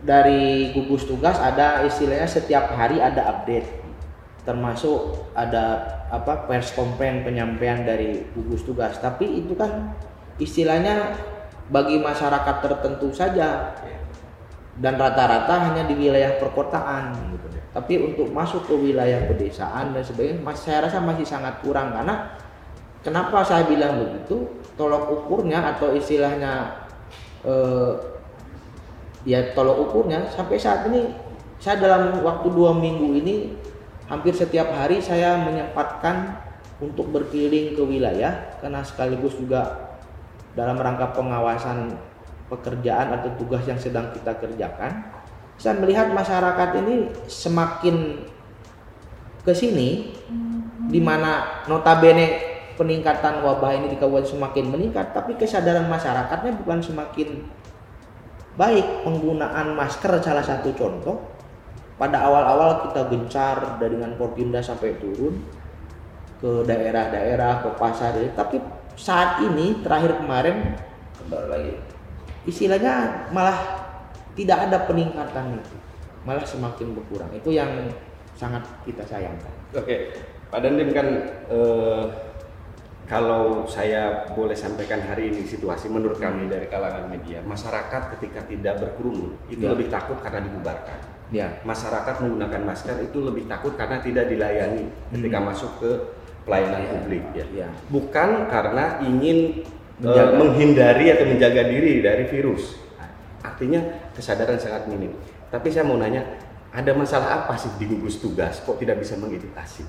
dari 0.00 0.72
gugus 0.72 1.04
tugas 1.04 1.36
ada 1.36 1.84
istilahnya 1.84 2.24
setiap 2.24 2.72
hari 2.72 3.04
ada 3.04 3.28
update 3.28 3.81
termasuk 4.42 5.30
ada 5.38 5.86
apa 6.10 6.50
pers 6.50 6.74
komplain 6.74 7.22
penyampaian 7.22 7.86
dari 7.86 8.26
gugus 8.34 8.66
tugas. 8.66 8.98
Tapi 8.98 9.42
itu 9.42 9.54
kan 9.54 9.94
istilahnya 10.42 11.14
bagi 11.70 12.02
masyarakat 12.02 12.56
tertentu 12.62 13.14
saja. 13.14 13.74
Dan 14.72 14.96
rata-rata 14.96 15.68
hanya 15.68 15.84
di 15.84 15.92
wilayah 15.92 16.40
perkotaan 16.40 17.12
gitu. 17.28 17.46
tapi 17.72 17.96
untuk 18.00 18.28
masuk 18.32 18.68
ke 18.68 18.74
wilayah 18.76 19.24
pedesaan 19.28 19.96
dan 19.96 20.04
sebagainya 20.04 20.44
saya 20.56 20.88
rasa 20.88 21.00
masih 21.00 21.24
sangat 21.28 21.60
kurang. 21.60 21.92
Karena 21.92 22.36
kenapa 23.04 23.44
saya 23.44 23.68
bilang 23.68 24.00
begitu? 24.00 24.48
Tolok 24.76 25.24
ukurnya 25.24 25.76
atau 25.76 25.92
istilahnya 25.92 26.84
eh, 27.44 27.92
ya 29.28 29.52
tolok 29.54 29.88
ukurnya 29.88 30.24
sampai 30.32 30.56
saat 30.58 30.88
ini 30.90 31.12
saya 31.62 31.78
dalam 31.78 32.24
waktu 32.26 32.48
dua 32.50 32.74
minggu 32.74 33.08
ini 33.22 33.34
hampir 34.10 34.34
setiap 34.34 34.70
hari 34.74 34.98
saya 34.98 35.38
menyempatkan 35.38 36.38
untuk 36.82 37.10
berkeliling 37.14 37.78
ke 37.78 37.82
wilayah 37.82 38.58
karena 38.58 38.82
sekaligus 38.82 39.38
juga 39.38 39.94
dalam 40.58 40.76
rangka 40.76 41.14
pengawasan 41.14 41.94
pekerjaan 42.50 43.14
atau 43.16 43.30
tugas 43.38 43.64
yang 43.64 43.78
sedang 43.78 44.10
kita 44.12 44.36
kerjakan. 44.36 45.08
Saya 45.56 45.78
melihat 45.78 46.10
masyarakat 46.10 46.68
ini 46.82 47.08
semakin 47.30 48.26
ke 49.42 49.52
sini 49.54 50.12
di 50.90 51.00
mana 51.00 51.64
notabene 51.70 52.52
peningkatan 52.76 53.42
wabah 53.44 53.78
ini 53.78 53.94
di 53.94 53.96
kabupaten 54.00 54.26
semakin 54.26 54.74
meningkat 54.74 55.12
tapi 55.12 55.36
kesadaran 55.38 55.86
masyarakatnya 55.86 56.52
bukan 56.62 56.78
semakin 56.82 57.46
baik 58.56 59.04
penggunaan 59.06 59.72
masker 59.76 60.20
salah 60.20 60.44
satu 60.44 60.72
contoh 60.76 61.16
pada 62.02 62.18
awal-awal 62.26 62.90
kita 62.90 63.06
gencar 63.14 63.78
dengan 63.78 64.18
Porpinda 64.18 64.58
sampai 64.58 64.98
turun 64.98 65.38
ke 66.42 66.66
daerah-daerah 66.66 67.62
ke 67.62 67.78
pasar 67.78 68.18
tapi 68.34 68.58
saat 68.98 69.38
ini 69.46 69.86
terakhir 69.86 70.18
kemarin 70.18 70.74
kembali 71.22 71.46
lagi. 71.46 71.74
Istilahnya 72.42 73.30
malah 73.30 73.54
tidak 74.34 74.66
ada 74.66 74.82
peningkatan 74.82 75.62
itu. 75.62 75.74
Malah 76.26 76.42
semakin 76.42 76.90
berkurang. 76.98 77.30
Itu 77.30 77.54
yang 77.54 77.70
sangat 78.34 78.66
kita 78.82 79.06
sayangkan. 79.06 79.54
Oke 79.78 80.10
Pak 80.50 80.58
Dandim 80.58 80.90
kan 80.90 81.06
eh, 81.54 82.02
kalau 83.06 83.62
saya 83.70 84.26
boleh 84.34 84.58
sampaikan 84.58 84.98
hari 85.06 85.30
ini 85.30 85.46
situasi 85.46 85.86
menurut 85.86 86.18
kami 86.18 86.50
dari 86.50 86.66
kalangan 86.66 87.06
media 87.06 87.38
masyarakat 87.46 88.18
ketika 88.18 88.42
tidak 88.50 88.74
berkerumun 88.82 89.38
itu 89.46 89.62
ya. 89.62 89.70
lebih 89.70 89.86
takut 89.86 90.18
karena 90.18 90.42
dibubarkan 90.42 91.11
ya. 91.32 91.48
masyarakat 91.64 92.14
menggunakan 92.20 92.62
masker 92.62 92.96
itu 93.02 93.18
lebih 93.24 93.48
takut 93.48 93.74
karena 93.74 93.98
tidak 94.04 94.28
dilayani 94.28 94.86
ketika 95.10 95.38
hmm. 95.40 95.46
masuk 95.48 95.72
ke 95.80 95.90
pelayanan 96.44 96.82
ya. 96.84 96.90
publik 96.92 97.24
ya. 97.32 97.46
ya. 97.64 97.68
Bukan 97.88 98.46
karena 98.52 99.00
ingin 99.02 99.64
uh, 100.04 100.36
menghindari 100.36 101.10
atau 101.10 101.24
menjaga 101.26 101.66
diri 101.66 102.04
dari 102.04 102.28
virus. 102.28 102.78
Artinya 103.42 103.80
kesadaran 104.14 104.60
sangat 104.60 104.86
minim. 104.86 105.16
Tapi 105.50 105.68
saya 105.72 105.82
mau 105.82 105.98
nanya, 105.98 106.22
ada 106.70 106.92
masalah 106.94 107.42
apa 107.42 107.58
sih 107.58 107.68
di 107.76 107.84
gugus 107.90 108.22
tugas 108.22 108.62
kok 108.62 108.78
tidak 108.78 109.02
bisa 109.02 109.18
mengedukasi? 109.18 109.82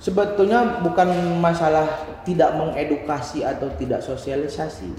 Sebetulnya 0.00 0.84
bukan 0.84 1.40
masalah 1.40 1.86
tidak 2.28 2.52
mengedukasi 2.60 3.40
atau 3.40 3.72
tidak 3.80 4.04
sosialisasi. 4.04 4.92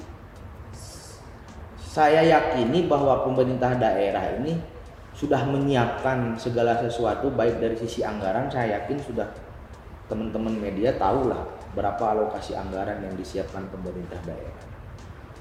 Saya 1.77 2.25
yakini 2.25 2.89
bahwa 2.89 3.23
pemerintah 3.23 3.77
daerah 3.77 4.35
ini 4.41 4.74
sudah 5.15 5.47
menyiapkan 5.47 6.35
segala 6.35 6.75
sesuatu 6.75 7.31
baik 7.31 7.63
dari 7.63 7.75
sisi 7.79 8.03
anggaran 8.03 8.51
saya 8.51 8.83
yakin 8.83 8.99
sudah 8.99 9.27
teman-teman 10.11 10.51
media 10.59 10.91
tahulah 10.99 11.39
berapa 11.71 12.03
alokasi 12.03 12.53
anggaran 12.53 12.99
yang 12.99 13.15
disiapkan 13.15 13.63
pemerintah 13.71 14.19
daerah. 14.27 14.63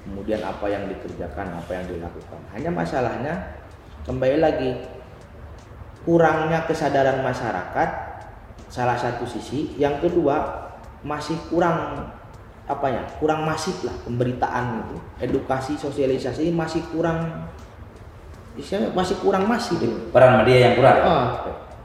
Kemudian 0.07 0.39
apa 0.41 0.65
yang 0.71 0.87
dikerjakan 0.87 1.59
apa 1.59 1.71
yang 1.75 1.85
dilakukan. 1.91 2.39
Hanya 2.55 2.71
masalahnya 2.71 3.33
kembali 4.07 4.37
lagi 4.39 4.71
kurangnya 6.07 6.63
kesadaran 6.69 7.19
masyarakat 7.19 7.89
salah 8.71 8.95
satu 8.95 9.27
sisi. 9.27 9.75
Yang 9.75 10.07
kedua 10.07 10.65
masih 11.03 11.35
kurang 11.51 12.09
apa 12.65 12.87
ya 12.89 13.03
kurang 13.17 13.43
masif 13.43 13.83
lah 13.83 13.93
pemberitaan 14.07 14.87
itu. 14.87 14.97
Edukasi 15.19 15.75
sosialisasi 15.75 16.53
masih 16.53 16.85
kurang 16.93 17.49
istilahnya 18.55 18.89
masih 18.95 19.15
kurang 19.19 19.45
masif 19.45 19.77
peran 20.09 20.41
media 20.43 20.71
yang 20.71 20.73
kurang? 20.79 20.97
Ah, 21.03 21.27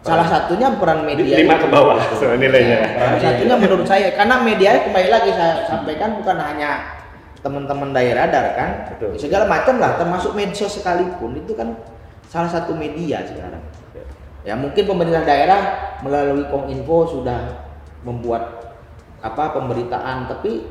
salah 0.01 0.27
satunya 0.27 0.71
peran 0.79 1.05
media 1.05 1.37
lima 1.43 1.59
ke 1.59 1.69
bawah 1.69 1.99
so, 2.17 2.31
nilainya. 2.35 2.79
Salah 2.97 3.21
satunya 3.21 3.57
menurut 3.59 3.87
saya. 3.87 4.09
Karena 4.15 4.41
media 4.41 4.81
kembali 4.87 5.09
lagi 5.11 5.31
saya 5.35 5.67
sampaikan 5.67 6.17
bukan 6.23 6.39
hanya 6.39 7.01
teman-teman 7.41 7.91
daerah 7.91 8.29
dar 8.29 8.47
kan? 8.55 8.71
Betul. 8.95 9.17
segala 9.17 9.49
macam 9.49 9.81
lah 9.81 9.97
termasuk 9.97 10.37
medsos 10.37 10.77
sekalipun 10.77 11.41
itu 11.41 11.57
kan 11.57 11.73
salah 12.29 12.49
satu 12.49 12.77
media 12.77 13.25
sekarang. 13.27 13.61
Ya 14.41 14.57
mungkin 14.57 14.89
pemerintah 14.89 15.25
daerah 15.29 15.61
melalui 16.01 16.49
kominfo 16.49 17.21
sudah 17.21 17.69
membuat 18.07 18.73
apa 19.21 19.53
pemberitaan. 19.53 20.33
Tapi 20.33 20.65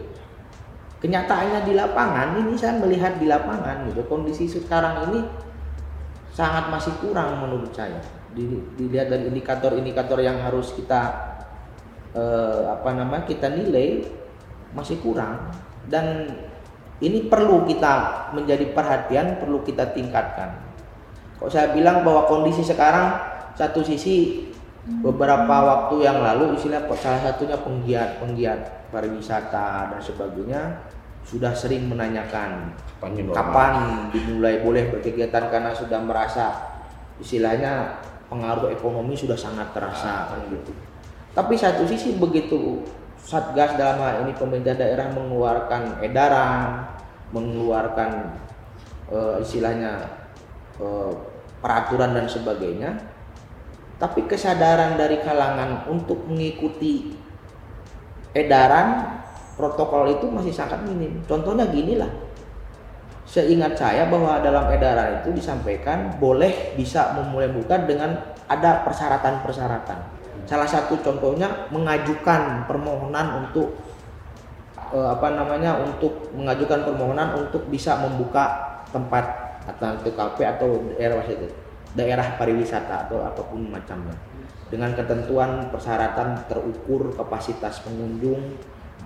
kenyataannya 1.03 1.70
di 1.70 1.74
lapangan 1.77 2.34
ini 2.41 2.58
saya 2.58 2.82
melihat 2.82 3.22
di 3.22 3.29
lapangan 3.29 3.86
gitu. 3.94 4.01
Kondisi 4.10 4.50
sekarang 4.50 5.13
ini 5.13 5.22
sangat 6.33 6.69
masih 6.69 6.93
kurang 7.01 7.41
menurut 7.41 7.71
saya. 7.74 8.00
Di- 8.33 8.65
dilihat 8.77 9.09
dari 9.09 9.29
indikator-indikator 9.29 10.21
yang 10.21 10.38
harus 10.41 10.74
kita 10.77 11.01
eh, 12.13 12.63
apa 12.69 12.89
namanya 12.93 13.25
kita 13.25 13.50
nilai 13.50 14.05
masih 14.74 15.01
kurang. 15.01 15.50
Dan 15.89 16.29
ini 17.00 17.25
perlu 17.31 17.65
kita 17.65 18.27
menjadi 18.36 18.69
perhatian 18.75 19.39
perlu 19.39 19.63
kita 19.63 19.95
tingkatkan. 19.95 20.59
Kok 21.39 21.50
saya 21.50 21.71
bilang 21.71 22.03
bahwa 22.03 22.27
kondisi 22.27 22.62
sekarang 22.62 23.15
satu 23.55 23.79
sisi 23.79 24.48
beberapa 25.00 25.55
waktu 25.63 26.03
yang 26.03 26.19
lalu 26.19 26.55
istilah 26.57 26.83
salah 26.98 27.21
satunya 27.21 27.55
penggiat 27.59 28.19
penggiat 28.19 28.89
pariwisata 28.89 29.93
dan 29.93 30.01
sebagainya 30.01 30.62
sudah 31.28 31.54
sering 31.54 31.88
menanyakan 31.90 32.74
Kapan 33.00 33.32
kapan 33.32 33.74
dimulai 34.12 34.60
boleh 34.60 34.92
berkegiatan 34.92 35.48
karena 35.48 35.72
sudah 35.72 36.04
merasa 36.04 36.52
istilahnya 37.16 37.96
pengaruh 38.28 38.68
ekonomi 38.76 39.16
sudah 39.16 39.40
sangat 39.40 39.72
terasa 39.72 40.28
kan 40.28 40.44
gitu. 40.52 40.76
Tapi 41.32 41.56
satu 41.56 41.88
sisi 41.88 42.20
begitu 42.20 42.84
Satgas 43.20 43.76
dalam 43.80 44.00
hal 44.04 44.26
ini 44.28 44.36
pemerintah 44.36 44.76
daerah 44.76 45.12
mengeluarkan 45.12 46.04
edaran, 46.04 46.88
mengeluarkan 47.36 48.36
eh, 49.12 49.44
istilahnya 49.44 50.08
eh, 50.80 51.14
peraturan 51.60 52.16
dan 52.16 52.28
sebagainya, 52.28 53.00
tapi 54.00 54.28
kesadaran 54.28 54.96
dari 54.96 55.20
kalangan 55.24 55.88
untuk 55.92 56.24
mengikuti 56.28 57.16
edaran 58.32 59.20
protokol 59.60 60.08
itu 60.08 60.32
masih 60.32 60.56
sangat 60.56 60.80
minim. 60.88 61.20
Contohnya 61.28 61.68
gini 61.68 62.00
lah, 62.00 62.08
seingat 63.28 63.75
saya 63.75 64.08
bahwa 64.08 64.39
dalam 64.39 64.72
edaran 64.72 65.20
itu 65.20 65.36
disampaikan 65.36 66.16
boleh 66.16 66.80
bisa 66.80 67.12
memulai 67.20 67.51
buka 67.51 67.84
dengan 67.84 68.16
ada 68.48 68.88
persyaratan-persyaratan. 68.88 70.00
Salah 70.48 70.66
satu 70.66 70.96
contohnya 71.04 71.68
mengajukan 71.75 72.63
permohonan 72.72 73.44
untuk 73.44 73.75
eh, 74.96 75.10
apa 75.12 75.36
namanya 75.36 75.84
untuk 75.84 76.32
mengajukan 76.32 76.88
permohonan 76.88 77.36
untuk 77.36 77.68
bisa 77.68 78.00
membuka 78.00 78.80
tempat 78.96 79.51
atau 79.68 79.94
TKP 80.01 80.38
atau 80.58 80.70
daerah 80.96 81.22
itu 81.28 81.46
daerah 81.94 82.25
pariwisata 82.39 83.06
atau 83.06 83.22
apa 83.22 83.42
pun 83.46 83.70
macamnya 83.70 84.18
dengan 84.70 84.94
ketentuan 84.94 85.70
persyaratan 85.74 86.46
terukur 86.46 87.13
kapasitas 87.18 87.82
pengunjung 87.82 88.58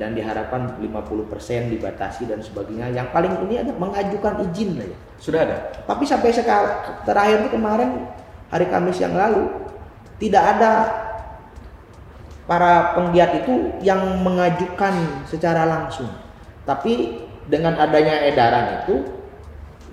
dan 0.02 0.18
diharapkan 0.18 0.82
50% 0.82 1.74
dibatasi 1.78 2.26
dan 2.26 2.42
sebagainya. 2.42 2.90
Yang 2.90 3.08
paling 3.14 3.34
ini 3.46 3.62
ada 3.62 3.72
mengajukan 3.78 4.42
izin 4.50 4.82
aja. 4.82 4.98
Sudah 5.22 5.40
ada. 5.46 5.58
Tapi 5.86 6.04
sampai 6.04 6.34
sekarang 6.34 7.06
terakhir 7.06 7.46
itu 7.46 7.50
kemarin 7.54 8.10
hari 8.50 8.66
Kamis 8.70 8.98
yang 8.98 9.14
lalu 9.14 9.50
tidak 10.18 10.44
ada 10.58 10.72
para 12.50 12.98
penggiat 12.98 13.46
itu 13.46 13.78
yang 13.86 14.02
mengajukan 14.26 15.26
secara 15.30 15.64
langsung. 15.70 16.10
Tapi 16.66 17.24
dengan 17.48 17.76
adanya 17.78 18.24
edaran 18.24 18.84
itu 18.84 19.04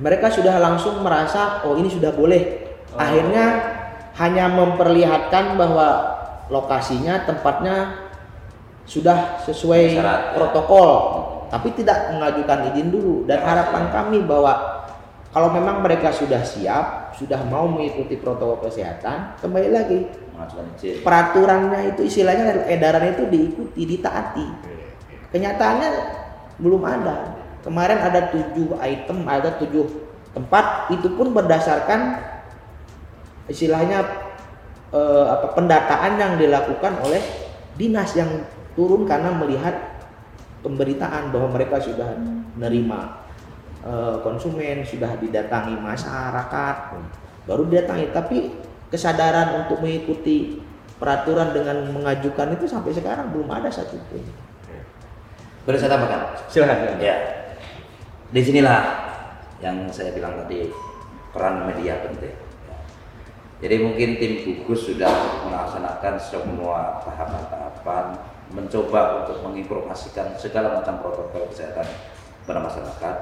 mereka 0.00 0.32
sudah 0.32 0.56
langsung 0.56 1.04
merasa 1.04 1.60
oh 1.66 1.76
ini 1.76 1.92
sudah 1.92 2.14
boleh. 2.16 2.72
Akhirnya 2.96 3.76
hanya 4.18 4.50
memperlihatkan 4.50 5.54
bahwa 5.60 6.18
lokasinya 6.50 7.22
tempatnya 7.28 8.09
sudah 8.90 9.38
sesuai 9.46 9.94
Syarat, 9.94 10.20
ya. 10.20 10.30
protokol. 10.34 10.90
Tapi 11.46 11.70
tidak 11.78 12.10
mengajukan 12.14 12.74
izin 12.74 12.90
dulu. 12.90 13.22
Dan 13.30 13.38
harapan 13.46 13.86
kami 13.94 14.26
bahwa 14.26 14.82
kalau 15.30 15.54
memang 15.54 15.78
mereka 15.86 16.10
sudah 16.10 16.42
siap 16.42 17.14
sudah 17.14 17.38
mau 17.46 17.70
mengikuti 17.70 18.18
protokol 18.18 18.66
kesehatan 18.66 19.38
kembali 19.38 19.70
lagi. 19.70 19.98
Peraturannya 21.04 21.94
itu 21.94 22.08
istilahnya 22.08 22.66
edaran 22.66 23.14
itu 23.14 23.28
diikuti 23.30 23.82
ditaati. 23.86 24.46
Kenyataannya 25.30 25.90
belum 26.58 26.82
ada. 26.82 27.38
Kemarin 27.60 28.00
ada 28.00 28.32
tujuh 28.32 28.74
item 28.80 29.28
ada 29.28 29.54
tujuh 29.60 29.86
tempat. 30.34 30.90
Itu 30.90 31.14
pun 31.14 31.30
berdasarkan 31.36 32.18
istilahnya 33.46 34.00
eh, 34.90 35.26
apa 35.28 35.54
pendataan 35.54 36.16
yang 36.18 36.32
dilakukan 36.40 36.98
oleh 37.04 37.20
dinas 37.76 38.16
yang 38.16 38.30
turun 38.80 39.04
karena 39.04 39.36
melihat 39.36 40.00
pemberitaan 40.64 41.28
bahwa 41.28 41.52
mereka 41.52 41.76
sudah 41.76 42.16
menerima 42.56 43.00
eh, 43.84 44.16
konsumen 44.24 44.80
sudah 44.80 45.20
didatangi 45.20 45.76
masyarakat 45.76 46.76
baru 47.44 47.68
didatangi. 47.68 48.08
Tapi 48.16 48.56
kesadaran 48.88 49.68
untuk 49.68 49.84
mengikuti 49.84 50.64
peraturan 50.96 51.52
dengan 51.52 51.92
mengajukan 51.92 52.56
itu 52.56 52.64
sampai 52.64 52.96
sekarang 52.96 53.28
belum 53.28 53.52
ada 53.52 53.68
satupun 53.68 54.48
boleh 55.70 55.76
saya 55.76 55.92
tambahkan? 55.92 56.20
Silahkan. 56.48 56.96
Ya, 56.98 57.16
di 58.32 58.40
sinilah 58.40 58.80
yang 59.60 59.86
saya 59.92 60.16
bilang 60.16 60.40
tadi 60.40 60.72
peran 61.36 61.68
media 61.68 62.00
penting. 62.00 62.32
Jadi 63.60 63.76
mungkin 63.76 64.16
tim 64.16 64.32
gugus 64.40 64.88
sudah 64.88 65.12
melaksanakan 65.44 66.16
semua 66.16 67.04
tahapan-tahapan, 67.04 68.16
mencoba 68.50 69.22
untuk 69.24 69.42
menginformasikan 69.46 70.34
segala 70.34 70.82
macam 70.82 70.98
protokol 70.98 71.46
kesehatan 71.50 71.86
pada 72.46 72.60
masyarakat. 72.62 73.16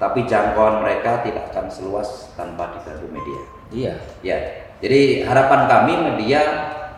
Tapi 0.00 0.24
jangkauan 0.24 0.80
mereka 0.80 1.20
tidak 1.20 1.52
akan 1.52 1.68
seluas 1.68 2.32
tanpa 2.32 2.72
dibantu 2.72 3.06
media. 3.12 3.40
iya 3.68 3.94
Ya, 4.24 4.38
jadi 4.80 5.28
harapan 5.28 5.68
kami 5.68 5.92
media 6.08 6.40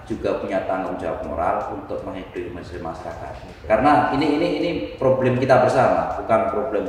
juga 0.06 0.38
punya 0.38 0.62
tanggung 0.70 0.98
jawab 0.98 1.26
moral 1.26 1.56
untuk 1.74 2.02
mengedukasi 2.06 2.78
masyarakat. 2.78 3.35
Karena 3.66 4.14
ini 4.14 4.38
ini 4.38 4.48
ini 4.62 4.70
problem 4.98 5.38
kita 5.42 5.66
bersama, 5.66 6.14
bukan 6.18 6.40
problem 6.54 6.85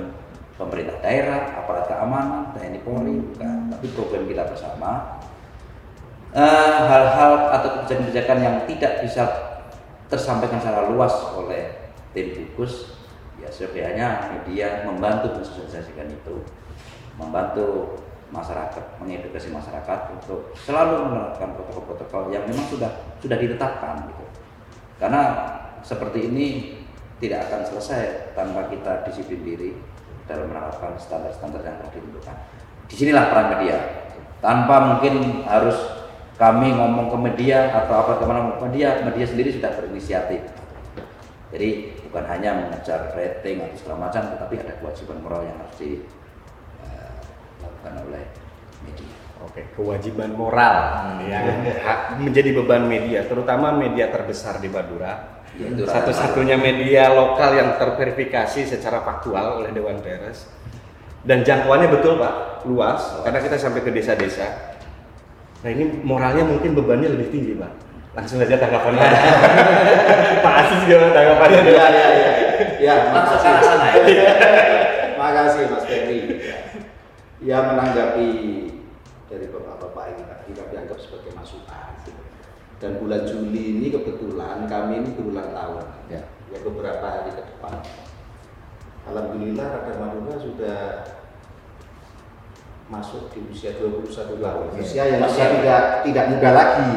pemerintah 0.53 1.01
daerah, 1.01 1.49
aparat 1.57 1.89
keamanan, 1.89 2.53
TNI 2.53 2.79
Polri, 2.85 3.17
bukan, 3.17 3.73
tapi 3.73 3.87
problem 3.97 4.29
kita 4.29 4.45
bersama. 4.45 5.17
Eh, 6.33 6.77
Hal-hal 6.89 7.53
atau 7.57 7.69
kebijakan-kebijakan 7.77 8.37
yang 8.41 8.55
tidak 8.65 9.05
bisa 9.05 9.52
tersampaikan 10.13 10.61
secara 10.61 10.93
luas 10.93 11.09
oleh 11.33 11.89
tim 12.13 12.37
gugus, 12.37 12.93
ya 13.41 13.49
sebenarnya 13.49 14.29
media 14.29 14.85
membantu 14.85 15.33
mensosialisasikan 15.41 16.13
itu, 16.13 16.45
membantu 17.17 17.97
masyarakat, 18.29 19.01
mengedukasi 19.01 19.49
masyarakat 19.49 19.99
untuk 20.13 20.53
selalu 20.53 21.09
menerapkan 21.09 21.57
protokol-protokol 21.57 22.29
yang 22.29 22.45
memang 22.45 22.65
sudah 22.69 22.93
sudah 23.17 23.37
ditetapkan 23.41 24.05
gitu. 24.09 24.25
Karena 25.01 25.21
seperti 25.81 26.29
ini 26.29 26.45
tidak 27.17 27.49
akan 27.49 27.61
selesai 27.65 28.33
tanpa 28.37 28.69
kita 28.69 29.05
disiplin 29.09 29.41
diri 29.41 29.71
dalam 30.29 30.49
menerapkan 30.49 30.93
standar-standar 30.97 31.61
yang 31.65 31.77
telah 31.81 31.93
ditentukan. 31.93 32.37
Di 32.89 32.95
sinilah 33.01 33.33
peran 33.33 33.47
media. 33.57 33.77
Tanpa 34.43 34.75
mungkin 34.93 35.45
harus 35.47 35.77
kami 36.33 36.73
ngomong 36.73 37.13
ke 37.13 37.17
media 37.19 37.69
atau 37.71 37.93
apa 38.03 38.17
ke 38.17 38.23
mana 38.25 38.37
ngomong 38.41 38.57
ke 38.57 38.65
media, 38.73 38.87
media 39.05 39.25
sendiri 39.29 39.49
sudah 39.53 39.71
berinisiatif. 39.77 40.41
Jadi 41.53 41.69
bukan 42.09 42.25
hanya 42.25 42.49
mengejar 42.65 43.13
rating 43.13 43.61
atau 43.61 43.77
segala 43.77 44.09
macam, 44.09 44.25
tetapi 44.33 44.53
ada 44.57 44.73
kewajiban 44.81 45.21
moral 45.21 45.45
yang 45.45 45.57
harus 45.61 45.77
di 45.77 45.91
eh, 46.89 47.13
dilakukan 47.61 47.93
oleh 48.09 48.23
media. 48.81 49.13
Oke, 49.45 49.61
kewajiban 49.77 50.33
moral 50.33 50.75
yang 51.29 51.61
hak- 51.83 52.17
menjadi 52.17 52.49
beban 52.57 52.89
media, 52.89 53.27
terutama 53.29 53.69
media 53.69 54.09
terbesar 54.09 54.57
di 54.57 54.71
Madura. 54.71 55.45
Yaitu 55.53 55.85
Satu-satunya 55.85 56.57
media 56.57 57.13
lokal 57.13 57.53
yang 57.53 57.77
terverifikasi 57.77 58.65
secara 58.65 59.05
faktual 59.05 59.61
oleh 59.61 59.69
Dewan 59.69 60.01
Pers. 60.01 60.49
Dan 61.21 61.45
jangkauannya 61.45 61.93
betul 61.93 62.17
Pak, 62.17 62.65
luas, 62.65 63.21
karena 63.21 63.37
kita 63.37 63.61
sampai 63.61 63.85
ke 63.85 63.93
desa-desa. 63.93 64.72
Nah 65.63 65.69
ini 65.71 65.83
moralnya 66.03 66.43
mungkin 66.43 66.75
bebannya 66.75 67.15
lebih 67.15 67.31
tinggi 67.31 67.55
Pak. 67.55 67.71
Langsung 68.13 68.43
aja 68.43 68.59
tanggapannya. 68.59 68.99
Pak 70.45 70.53
Asis 70.59 70.81
gimana 70.85 71.15
tanggapannya? 71.15 71.59
Iya, 71.65 71.85
iya, 71.89 72.07
iya. 72.13 72.31
ya, 72.77 72.93
Langsung 73.09 73.39
ke 73.39 73.47
makasih. 73.47 73.49
arah 73.49 73.63
sana 73.63 73.87
ya. 74.05 74.31
Makasih 75.17 75.63
Mas 75.71 75.85
Ferry. 75.87 76.19
Ya 77.41 77.57
menanggapi 77.63 78.29
dari 79.31 79.45
bapak-bapak 79.49 80.03
ini 80.13 80.23
tadi 80.27 80.51
kami 80.53 80.73
anggap 80.77 80.99
sebagai 80.99 81.31
masukan. 81.33 81.95
Dan 82.77 82.99
bulan 82.99 83.23
Juli 83.23 83.79
ini 83.79 83.87
kebetulan 83.89 84.67
kami 84.67 84.93
ini 84.99 85.09
berulang 85.15 85.55
tahun. 85.55 85.85
Ya. 86.11 86.21
Ya 86.51 86.59
beberapa 86.59 87.01
hari 87.07 87.31
ke 87.31 87.41
depan. 87.41 87.79
Alhamdulillah 89.07 89.67
Radar 89.79 89.95
Madura 89.97 90.35
sudah 90.37 90.79
masuk 92.91 93.31
di 93.31 93.39
usia 93.47 93.75
21 93.79 94.39
tahun. 94.39 94.65
Ya. 94.75 94.81
Usia 94.83 95.03
yang 95.07 95.21
masih 95.23 95.43
tidak 95.59 95.81
tidak 96.03 96.25
muda 96.35 96.49
lagi, 96.51 96.91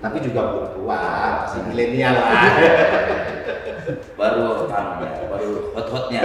tapi 0.00 0.16
juga 0.24 0.40
belum 0.50 0.68
tua, 0.74 1.02
masih 1.46 1.60
milenial 1.70 2.14
lah. 2.16 2.30
Baru 4.18 4.70
anu 4.70 5.02
ya, 5.02 5.26
baru 5.26 5.74
hot-hotnya. 5.74 6.22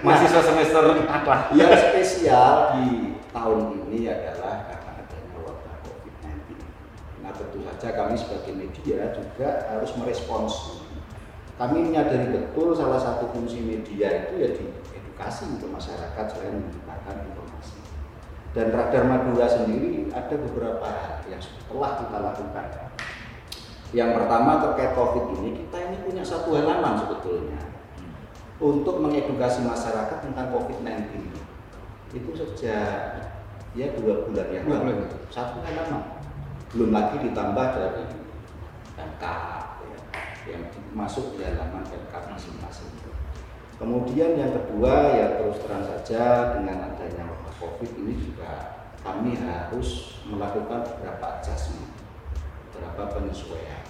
Mahasiswa 0.00 0.40
semester 0.40 0.82
4 1.04 1.04
lah. 1.04 1.40
Yang 1.52 1.72
spesial 1.90 2.72
di 2.72 3.18
tahun 3.28 3.76
ini 3.88 4.08
adalah 4.08 4.64
karena 4.72 4.90
adanya 5.04 5.36
wabah 5.44 5.76
COVID-19. 5.84 6.56
Nah 7.20 7.32
tentu 7.36 7.58
saja 7.60 7.88
kami 7.92 8.14
sebagai 8.16 8.52
media 8.56 9.12
juga 9.12 9.68
harus 9.68 9.90
merespons. 10.00 10.80
Kami 11.60 11.92
menyadari 11.92 12.32
betul 12.32 12.72
salah 12.72 12.96
satu 12.96 13.28
fungsi 13.36 13.60
media 13.60 14.26
itu 14.26 14.34
ya 14.40 14.48
di 14.56 14.64
edukasi 14.96 15.52
untuk 15.52 15.68
masyarakat 15.76 16.24
selain 16.32 16.56
menyebarkan 16.56 17.28
informasi. 17.28 17.51
Dan 18.52 18.68
Radar 18.68 19.08
Madura 19.08 19.48
sendiri 19.48 20.12
ada 20.12 20.34
beberapa 20.36 20.84
hal 20.84 21.24
yang 21.28 21.40
telah 21.40 21.92
kita 22.04 22.18
lakukan. 22.20 22.66
Yang 23.92 24.10
pertama 24.16 24.60
terkait 24.60 24.92
COVID 24.92 25.24
ini, 25.40 25.48
kita 25.64 25.78
ini 25.88 25.96
punya 26.04 26.24
satu 26.24 26.52
halaman 26.56 27.00
sebetulnya 27.00 27.60
untuk 28.62 29.02
mengedukasi 29.02 29.66
masyarakat 29.66 30.18
tentang 30.22 30.54
COVID-19 30.54 31.34
itu 32.12 32.30
sejak 32.36 33.32
ya 33.72 33.86
dua 33.96 34.28
bulan 34.28 34.48
yang 34.52 34.64
lalu 34.68 35.00
bulan. 35.00 35.32
satu 35.32 35.58
halaman 35.64 36.20
belum 36.76 36.90
lagi 36.92 37.16
ditambah 37.24 37.66
dari 37.72 38.04
MK 39.00 39.24
ya, 39.80 39.98
yang 40.52 40.62
masuk 40.92 41.34
di 41.34 41.42
halaman 41.42 41.82
MK 41.88 42.14
masing-masing 42.14 42.92
kemudian 43.80 44.36
yang 44.38 44.52
kedua 44.54 44.94
ya 45.16 45.26
terus 45.40 45.58
terang 45.64 45.82
saja 45.82 46.54
dengan 46.54 46.92
adanya 46.92 47.24
COVID 47.62 47.90
ini 48.02 48.14
juga 48.18 48.82
kami 49.06 49.38
harus 49.38 50.18
melakukan 50.26 50.82
beberapa 50.82 51.38
adjustment 51.38 51.94
beberapa 52.72 53.14
penyesuaian. 53.14 53.86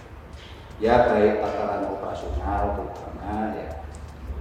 Ya 0.83 1.09
baik 1.09 1.41
tataran 1.41 1.89
operasional 1.89 2.77
terutama 2.77 3.57
ya. 3.57 3.87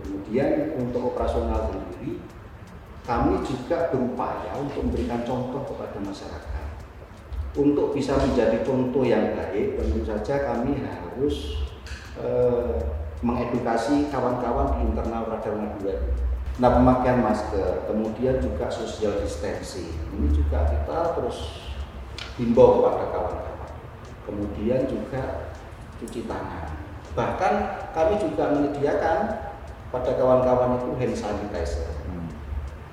Kemudian 0.01 0.75
untuk 0.75 1.13
operasional 1.13 1.69
sendiri 1.71 2.19
kami 3.05 3.39
juga 3.45 3.93
berupaya 3.93 4.51
untuk 4.59 4.83
memberikan 4.89 5.21
contoh 5.23 5.61
kepada 5.71 5.97
masyarakat. 6.01 6.67
Untuk 7.51 7.91
bisa 7.95 8.15
menjadi 8.17 8.63
contoh 8.63 9.03
yang 9.03 9.35
baik 9.35 9.77
tentu 9.77 10.01
saja 10.07 10.51
kami 10.51 10.81
harus 10.81 11.61
eh, 12.17 12.79
mengedukasi 13.21 14.09
kawan-kawan 14.09 14.79
di 14.79 14.89
internal 14.89 15.29
Radar 15.29 15.55
Madura. 15.55 15.95
Nah 16.59 16.69
pemakaian 16.75 17.23
masker, 17.23 17.87
kemudian 17.87 18.41
juga 18.43 18.67
social 18.67 19.23
distancing, 19.23 19.95
ini 20.17 20.27
juga 20.35 20.67
kita 20.67 21.15
terus 21.15 21.71
himbau 22.35 22.83
kepada 22.83 23.05
kawan-kawan. 23.13 23.71
Kemudian 24.27 24.89
juga 24.89 25.53
cuci 26.01 26.27
tangan. 26.27 26.75
Bahkan 27.15 27.53
kami 27.95 28.13
juga 28.19 28.51
menyediakan 28.55 29.17
pada 29.91 30.11
kawan-kawan 30.15 30.79
itu 30.79 30.89
hand 30.99 31.15
sanitizer. 31.15 31.91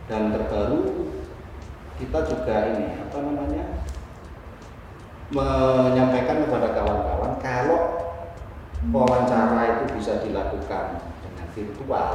Dan 0.08 0.32
terbaru 0.32 1.12
kita 1.98 2.18
juga 2.24 2.56
ini 2.72 2.96
apa 2.96 3.18
namanya 3.20 3.84
menyampaikan 5.28 6.48
kepada 6.48 6.72
kawan-kawan 6.72 7.36
kalau 7.42 7.82
wawancara 8.88 9.84
itu 9.84 9.84
bisa 10.00 10.24
dilakukan 10.24 11.04
dengan 11.20 11.46
virtual, 11.52 12.14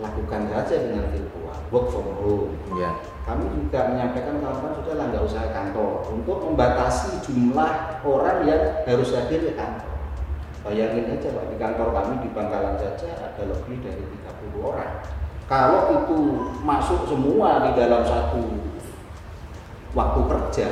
lakukan 0.00 0.48
saja 0.48 0.74
dengan 0.88 1.12
virtual, 1.12 1.56
work 1.68 1.86
from 1.92 2.08
home. 2.18 2.56
Ya. 2.80 2.96
Kami 3.28 3.44
juga 3.52 3.92
menyampaikan 3.92 4.40
kawan-kawan 4.40 4.80
sudah 4.80 4.94
lah 4.96 5.06
nggak 5.12 5.24
usah 5.28 5.52
kantor 5.52 6.08
untuk 6.08 6.38
membatasi 6.40 7.20
jumlah 7.20 8.02
orang 8.02 8.38
yang 8.48 8.80
harus 8.88 9.12
hadir 9.12 9.44
ke 9.44 9.52
kantor. 9.54 9.92
Bayangin 10.60 11.08
aja 11.08 11.28
Pak, 11.32 11.44
di 11.52 11.56
kantor 11.56 11.88
kami 11.92 12.14
di 12.20 12.28
Bangkalan 12.36 12.76
saja 12.76 13.08
ada 13.16 13.42
lebih 13.48 13.80
dari 13.80 14.04
30 14.04 14.60
orang. 14.60 14.92
Kalau 15.48 15.80
itu 16.04 16.18
masuk 16.62 17.08
semua 17.08 17.64
di 17.64 17.70
dalam 17.76 18.04
satu 18.04 18.44
waktu 19.96 20.20
kerja, 20.30 20.68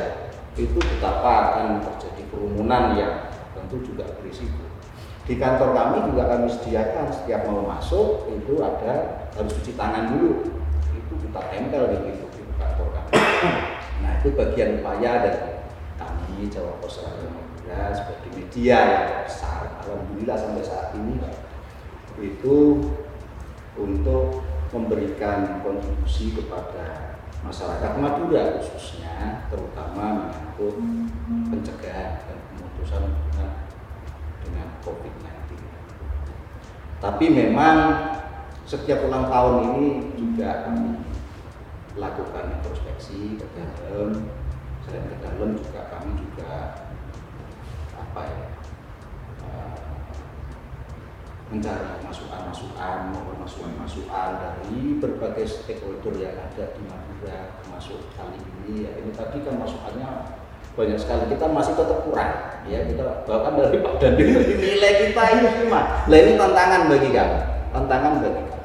itu 0.54 0.78
betapa 0.78 1.32
akan 1.50 1.82
terjadi 1.82 2.22
kerumunan 2.30 2.94
yang 2.94 3.14
tentu 3.56 3.80
juga 3.82 4.06
berisiko. 4.18 4.67
Di 5.28 5.36
kantor 5.36 5.76
kami 5.76 6.08
juga 6.08 6.24
kami 6.24 6.48
sediakan 6.48 7.12
setiap 7.12 7.44
mau 7.44 7.60
masuk 7.60 8.32
itu 8.32 8.64
ada 8.64 9.28
harus 9.36 9.52
cuci 9.60 9.76
tangan 9.76 10.16
dulu. 10.16 10.40
Itu 10.96 11.12
kita 11.20 11.52
tempel 11.52 11.84
di 11.92 11.96
pintu 12.00 12.26
pintu 12.32 12.52
kantor 12.56 12.88
kami. 12.96 13.12
Nah 14.00 14.10
itu 14.24 14.32
bagian 14.32 14.80
upaya 14.80 15.28
dari 15.28 15.68
kami 16.00 16.48
Jawa 16.48 16.80
Pos 16.80 17.04
Radio 17.04 17.28
Madura 17.28 17.92
sebagai 17.92 18.30
media 18.40 18.78
yang 18.80 19.28
besar. 19.28 19.76
Alhamdulillah 19.84 20.36
sampai 20.40 20.64
saat 20.64 20.96
ini 20.96 21.20
itu 22.24 22.56
untuk 23.76 24.42
memberikan 24.72 25.60
kontribusi 25.60 26.32
kepada 26.40 27.20
masyarakat 27.44 27.92
Madura 28.00 28.58
khususnya 28.58 29.44
terutama 29.52 30.24
menyangkut 30.24 30.76
pencegahan 31.52 32.24
dan 32.26 32.38
pemutusan 32.48 33.12
hubungan 33.12 33.57
COVID-19. 34.82 35.58
Tapi 36.98 37.26
memang 37.30 37.76
setiap 38.68 39.06
ulang 39.06 39.30
tahun 39.30 39.54
ini 39.72 39.86
juga 40.18 40.68
kami 40.68 41.00
lakukan 41.96 42.58
introspeksi 42.58 43.38
ke 43.38 43.46
dalam, 43.56 44.28
selain 44.84 45.06
ke 45.08 45.16
dalam 45.24 45.56
juga 45.56 45.88
kami 45.88 46.10
juga 46.20 46.52
apa 47.96 48.20
ya 48.28 48.44
eh, 49.46 49.78
mencari 51.48 52.02
masukan-masukan 52.04 52.96
maupun 53.14 53.36
masukan-masukan 53.40 54.28
dari 54.36 55.00
berbagai 55.00 55.46
stakeholder 55.48 56.14
yang 56.20 56.36
ada 56.36 56.76
di 56.76 56.82
Madura 56.84 57.56
termasuk 57.62 58.10
kali 58.14 58.36
ini. 58.36 58.84
Ya 58.84 58.90
ini 59.00 59.16
tadi 59.16 59.40
kan 59.42 59.56
masukannya 59.56 60.08
banyak 60.76 60.98
sekali. 61.00 61.24
Kita 61.32 61.46
masih 61.48 61.72
tetap 61.72 62.04
kurang 62.04 62.47
ya 62.66 62.82
kita 62.82 63.22
bahkan 63.28 63.52
dari 63.54 63.78
Pak 63.78 63.94
Dandi. 64.02 64.22
Nilai 64.58 64.92
kita 65.06 65.22
ini 65.36 65.48
cuma 65.62 65.80
lah 66.08 66.18
ini 66.18 66.32
tantangan 66.34 66.82
bagi 66.90 67.10
kami 67.14 67.38
tantangan 67.70 68.12
bagi 68.24 68.42
kami 68.42 68.56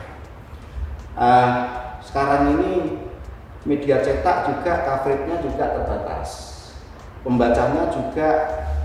Ah, 1.14 1.50
sekarang 2.02 2.58
ini 2.58 2.98
media 3.70 4.02
cetak 4.02 4.50
juga 4.50 4.82
coverage-nya 4.82 5.46
juga 5.46 5.66
terbatas. 5.78 6.30
Pembacanya 7.22 7.94
juga 7.94 8.30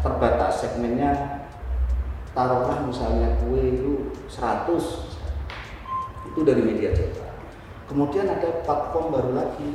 terbatas. 0.04 0.60
Segmennya 0.60 1.40
taruhlah 2.36 2.84
misalnya 2.84 3.32
kue 3.40 3.80
itu 3.80 3.92
100 4.28 5.16
itu 6.28 6.40
dari 6.44 6.60
media 6.60 6.92
cetak. 6.92 7.32
Kemudian 7.88 8.28
ada 8.28 8.60
platform 8.62 9.08
baru 9.08 9.32
lagi 9.32 9.72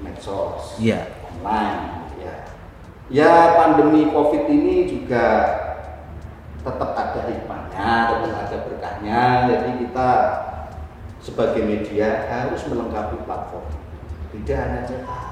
medsos 0.00 0.80
Iya. 0.80 1.12
online 1.28 2.08
ya 2.18 2.49
ya 3.10 3.58
pandemi 3.58 4.08
covid 4.14 4.46
ini 4.46 4.86
juga 4.86 5.26
tetap 6.60 6.90
ada 6.94 7.20
hikmahnya 7.26 7.84
tetap 8.14 8.36
ada 8.46 8.56
berkahnya. 8.68 9.20
Jadi 9.50 9.70
kita 9.84 10.08
sebagai 11.20 11.62
media 11.66 12.24
harus 12.30 12.64
melengkapi 12.70 13.20
platform. 13.28 13.66
Tidak 14.30 14.56
hanya 14.56 14.80
cetak 14.86 15.30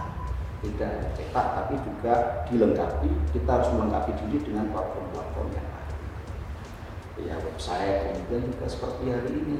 tidak 0.58 0.90
hanya 0.90 1.10
cetak 1.14 1.46
tapi 1.54 1.74
juga 1.86 2.14
dilengkapi. 2.50 3.10
Kita 3.30 3.50
harus 3.60 3.70
melengkapi 3.70 4.10
diri 4.26 4.38
dengan 4.42 4.74
platform-platform 4.74 5.48
yang 5.54 5.68
lain. 5.70 5.96
Ya 7.18 7.34
website 7.42 8.10
kemudian 8.10 8.50
juga 8.50 8.66
seperti 8.66 9.04
hari 9.10 9.30
ini. 9.38 9.58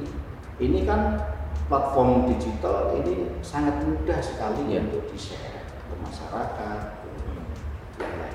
Ini 0.59 0.79
kan 0.83 1.23
platform 1.71 2.27
digital 2.27 2.99
ini 2.99 3.31
sangat 3.39 3.79
mudah 3.83 4.19
sekali 4.19 4.75
Ya. 4.75 4.83
untuk 4.83 5.07
di 5.07 5.15
share 5.15 5.63
ke 5.87 5.95
masyarakat 6.03 6.98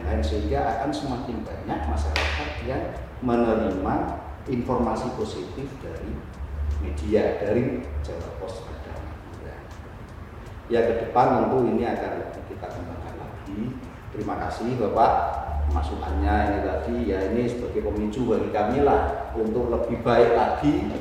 lain-lain 0.05 0.21
sehingga 0.21 0.61
akan 0.77 0.91
semakin 0.93 1.37
banyak 1.41 1.81
masyarakat 1.89 2.51
yang 2.69 2.85
menerima 3.25 3.95
informasi 4.53 5.09
positif 5.17 5.65
dari 5.81 6.13
media 6.85 7.41
dari 7.41 7.81
Jawa 8.05 8.37
Pos 8.37 8.69
ada 8.69 8.93
Madura. 9.01 9.57
Ya 10.69 10.85
ke 10.85 11.09
depan 11.09 11.49
tentu 11.49 11.65
ini 11.65 11.89
akan 11.89 12.13
kita 12.45 12.67
kembangkan 12.69 13.17
lagi. 13.17 13.81
Terima 14.13 14.37
kasih 14.45 14.77
Bapak 14.77 15.13
masukannya 15.73 16.53
ini 16.53 16.59
tadi 16.61 16.95
ya 17.09 17.19
ini 17.33 17.49
sebagai 17.49 17.89
pemicu 17.89 18.29
bagi 18.29 18.53
kami 18.53 18.85
lah 18.85 19.33
untuk 19.33 19.73
lebih 19.73 20.05
baik 20.05 20.37
lagi 20.37 20.93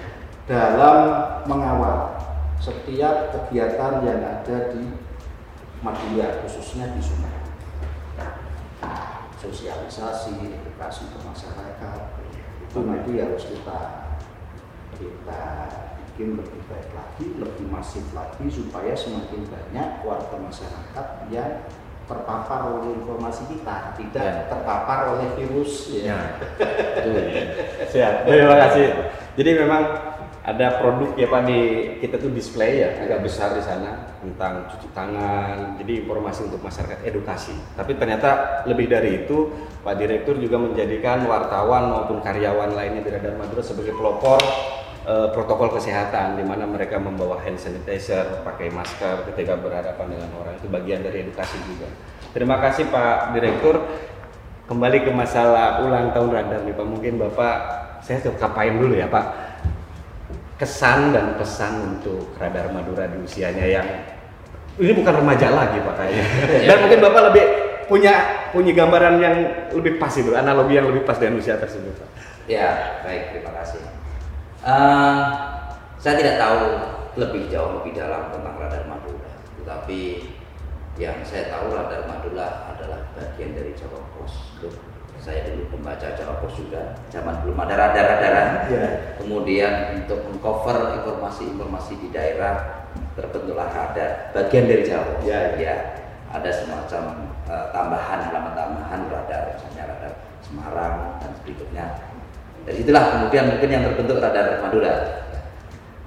dalam 0.48 0.98
mengawal 1.44 2.16
setiap 2.63 3.36
kegiatan 3.36 4.00
yang 4.08 4.24
ada 4.24 4.72
di 4.72 4.88
Madura 5.84 6.39
khususnya 6.39 6.96
di 6.96 7.04
Sungai 7.04 7.42
sosialisasi 9.43 10.34
edukasi 10.47 11.03
ke 11.12 11.19
masyarakat 11.19 11.99
itu 12.63 12.79
nanti 12.82 13.12
harus 13.19 13.43
kita 13.45 13.79
kita 14.95 15.43
bikin 15.99 16.39
lebih 16.39 16.62
baik 16.69 16.89
lagi 16.93 17.25
lebih 17.36 17.65
masif 17.67 18.06
lagi 18.13 18.45
supaya 18.47 18.93
semakin 18.93 19.43
banyak 19.45 19.89
warga 20.01 20.38
masyarakat 20.39 21.08
yang 21.27 21.67
terpapar 22.03 22.67
oleh 22.67 22.99
informasi 22.99 23.47
kita 23.47 23.95
tidak 23.95 24.23
Ya. 24.23 24.43
terpapar 24.51 25.15
oleh 25.15 25.27
virus 25.39 25.88
ya, 25.89 26.36
Betul. 26.99 27.23
Siap, 27.88 28.27
terima 28.27 28.56
kasih. 28.60 28.88
Jadi 29.39 29.49
memang 29.56 29.84
ada 30.43 30.75
produk 30.75 31.15
ya 31.15 31.32
Pak 31.32 31.41
di 31.47 31.60
kita 32.03 32.19
tuh 32.19 32.27
display 32.36 32.84
ya 32.84 32.99
agak 32.99 33.23
besar 33.23 33.56
di 33.56 33.63
sana 33.63 34.19
tentang 34.19 34.67
cuci 34.67 34.91
tangan. 34.91 35.79
Jadi 35.79 36.03
informasi 36.03 36.51
untuk 36.51 36.60
masyarakat 36.60 36.99
edukasi. 37.08 37.56
Tapi 37.79 37.95
ternyata 37.95 38.62
lebih 38.67 38.91
dari 38.91 39.23
itu 39.23 39.47
Pak 39.88 39.95
Direktur 39.95 40.36
juga 40.36 40.60
menjadikan 40.60 41.23
wartawan 41.32 41.95
maupun 41.95 42.19
karyawan 42.19 42.75
lainnya 42.75 43.08
di 43.08 43.10
Radar 43.15 43.39
Madura 43.39 43.63
sebagai 43.63 43.95
pelopor 43.95 44.43
eh, 45.08 45.32
protokol 45.32 45.79
kesehatan 45.79 46.36
di 46.36 46.43
mana 46.43 46.67
mereka 46.67 46.99
membawa 46.99 47.39
hand 47.39 47.56
sanitizer, 47.56 48.43
pakai 48.43 48.67
masker 48.67 49.23
ketika 49.32 49.56
berhadapan 49.56 50.12
dengan 50.12 50.29
orang 50.43 50.60
itu 50.60 50.67
bagian 50.67 51.08
dari 51.08 51.23
edukasi 51.23 51.56
juga. 51.63 51.88
Terima 52.36 52.60
kasih 52.60 52.91
Pak 52.91 53.32
Direktur. 53.32 53.79
Kembali 54.63 55.08
ke 55.08 55.12
masalah 55.12 55.84
ulang 55.84 56.12
tahun 56.12 56.36
radar 56.36 56.67
nih 56.67 56.75
Pak. 56.75 56.88
Mungkin 56.88 57.13
Bapak 57.19 57.56
saya 58.03 58.19
ke 58.19 58.32
kapain 58.36 58.75
dulu 58.75 58.95
ya 58.95 59.08
Pak. 59.08 59.42
Kesan 60.63 61.12
dan 61.12 61.36
pesan 61.36 61.99
untuk 61.99 62.32
radar 62.39 62.71
Madura 62.71 63.04
di 63.12 63.19
usianya 63.19 63.67
yang 63.67 63.84
ini 64.80 64.95
bukan 64.95 65.19
remaja 65.19 65.52
lagi 65.52 65.84
Pak 65.84 65.95
kayaknya. 65.99 66.26
Dan 66.71 66.78
mungkin 66.88 66.99
Bapak 67.04 67.21
lebih 67.28 67.45
punya 67.91 68.13
punya 68.56 68.71
gambaran 68.71 69.15
yang 69.19 69.36
lebih 69.76 69.99
pas 69.99 70.15
itu, 70.15 70.32
analogi 70.32 70.80
yang 70.80 70.88
lebih 70.88 71.04
pas 71.04 71.19
dengan 71.19 71.43
usia 71.43 71.60
tersebut 71.60 71.91
Pak. 71.99 72.10
Ya, 72.47 73.04
baik, 73.04 73.36
terima 73.36 73.52
kasih. 73.60 73.84
Eh, 74.63 75.21
saya 75.99 76.15
tidak 76.15 76.39
tahu 76.39 76.60
lebih 77.19 77.52
jauh 77.52 77.84
lebih 77.84 77.99
dalam 77.99 78.32
tentang 78.32 78.56
radar 78.56 78.88
Madura, 78.88 79.32
tetapi 79.60 80.32
yang 81.01 81.17
saya 81.25 81.49
tahu 81.49 81.73
radar 81.73 82.06
Madura 82.06 82.69
adalah 82.69 83.01
bagian 83.17 83.58
dari 83.58 83.73
Jawa 83.73 83.97
Pos. 84.13 84.34
Saya 85.23 85.47
dulu 85.49 85.79
pembaca 85.79 86.13
Jawa 86.13 86.38
Pos 86.43 86.53
juga, 86.60 86.93
zaman 87.10 87.41
belum 87.41 87.58
ada 87.65 87.73
radar-radaran. 87.79 88.49
Ya. 88.69 88.86
Kemudian 89.17 90.03
untuk 90.03 90.21
mengcover 90.29 90.99
informasi-informasi 91.01 91.97
di 91.97 92.08
daerah 92.13 92.86
terbentuklah 93.17 93.71
radar, 93.73 94.36
bagian 94.38 94.69
dari 94.69 94.84
Jawa 94.86 95.17
Pos. 95.17 95.25
Ya, 95.25 95.58
ya. 95.58 95.75
Ada 96.34 96.49
semacam 96.49 97.29
eh, 97.45 97.65
tambahan 97.73 98.19
halaman 98.29 98.53
tambahan 98.53 99.01
radar, 99.10 99.53
misalnya 99.53 99.84
radar 99.89 100.13
Semarang 100.43 101.23
dan 101.23 101.32
berikutnya. 101.41 101.86
Dari 102.67 102.84
itulah 102.84 103.03
kemudian 103.15 103.47
mungkin 103.49 103.69
yang 103.71 103.84
terbentuk 103.88 104.19
radar 104.19 104.60
Madura. 104.60 104.93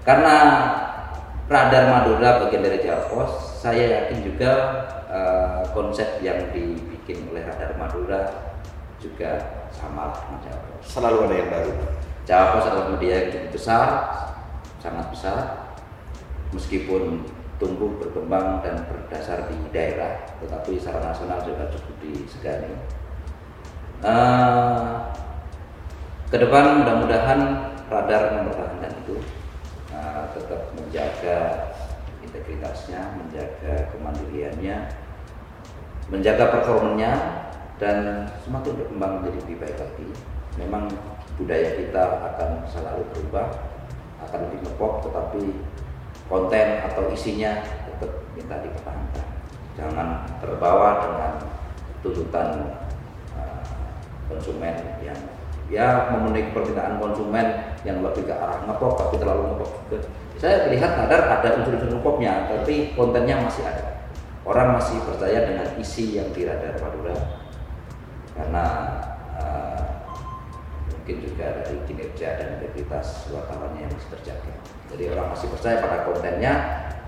Karena 0.07 0.35
radar 1.49 1.85
Madura 1.89 2.29
bagian 2.45 2.63
dari 2.63 2.79
Jawa 2.85 3.03
Pos, 3.11 3.56
saya 3.57 3.85
yakin 3.89 4.21
juga 4.21 4.53
eh, 5.09 5.61
konsep 5.73 6.21
yang 6.21 6.53
dibikin 6.53 7.25
oleh 7.33 7.41
radar 7.49 7.73
Madura 7.81 8.53
juga 9.01 9.65
sama 9.73 10.13
lah 10.13 10.19
dengan 10.29 10.41
Jawa. 10.45 10.69
Selalu 10.85 11.17
ada 11.25 11.37
yang 11.41 11.51
baru. 11.51 11.73
Jawa 12.27 12.47
Pos 12.53 12.67
adalah 12.69 12.89
media 12.93 13.15
yang 13.23 13.29
cukup 13.33 13.51
besar, 13.55 13.89
sangat 14.83 15.07
besar, 15.09 15.39
meskipun 16.53 17.25
tumbuh 17.57 17.97
berkembang 17.97 18.61
dan 18.61 18.85
berdasar 18.85 19.49
di 19.49 19.57
daerah, 19.73 20.29
tetapi 20.45 20.77
secara 20.77 21.01
nasional 21.13 21.41
juga 21.47 21.73
cukup 21.73 21.97
disegani. 22.03 22.77
Eh, 24.05 24.85
ke 26.29 26.37
depan 26.37 26.85
mudah-mudahan 26.85 27.41
radar 27.89 28.23
mempertahankan 28.37 28.93
itu, 29.07 29.17
eh, 29.95 30.25
tetap 30.37 30.61
menjaga 30.77 31.39
integritasnya, 32.47 33.19
menjaga 33.19 33.91
kemandiriannya, 33.91 34.77
menjaga 36.15 36.45
performanya, 36.55 37.13
dan 37.83 38.31
semakin 38.47 38.79
berkembang 38.79 39.13
menjadi 39.21 39.39
lebih 39.43 39.57
baik 39.59 39.77
lagi. 39.83 40.09
Memang 40.63 40.85
budaya 41.37 41.75
kita 41.75 42.03
akan 42.23 42.51
selalu 42.71 43.03
berubah, 43.11 43.51
akan 44.31 44.39
lebih 44.47 44.59
ngepop, 44.63 45.11
tetapi 45.11 45.43
konten 46.31 46.69
atau 46.87 47.11
isinya 47.11 47.67
tetap 47.67 48.11
minta 48.39 48.63
dipertahankan. 48.63 49.27
Jangan 49.77 50.09
terbawa 50.39 50.91
dengan 51.05 51.33
tuntutan 52.01 52.79
uh, 53.37 53.63
konsumen 54.31 55.03
yang 55.03 55.19
ya 55.67 56.15
memenuhi 56.15 56.55
permintaan 56.55 57.03
konsumen 57.03 57.75
yang 57.83 57.99
lebih 58.01 58.23
ke 58.23 58.33
arah 58.33 58.63
ngepop 58.65 58.95
tapi 59.03 59.19
terlalu 59.19 59.43
ngepop 59.51 59.71
juga. 59.91 59.99
Saya 60.37 60.69
lihat 60.69 61.01
kadar 61.01 61.41
ada 61.41 61.49
unsur-unsur 61.61 61.89
ngepopnya, 61.97 62.45
tapi 62.53 62.93
kontennya 62.93 63.41
masih 63.41 63.65
ada. 63.65 64.05
Orang 64.45 64.77
masih 64.77 65.01
percaya 65.03 65.49
dengan 65.49 65.69
isi 65.81 66.21
yang 66.21 66.31
di 66.31 66.47
radar 66.47 66.79
Madura 66.79 67.17
karena 68.37 68.65
uh, 69.41 69.81
mungkin 70.93 71.17
juga 71.25 71.65
dari 71.65 71.81
kinerja 71.89 72.29
dan 72.37 72.49
integritas 72.61 73.33
wartawannya 73.33 73.89
yang 73.89 73.93
masih 73.97 74.11
terjaga. 74.13 74.53
Jadi 74.93 75.05
orang 75.11 75.33
masih 75.33 75.49
percaya 75.51 75.77
pada 75.83 75.99
kontennya, 76.05 76.55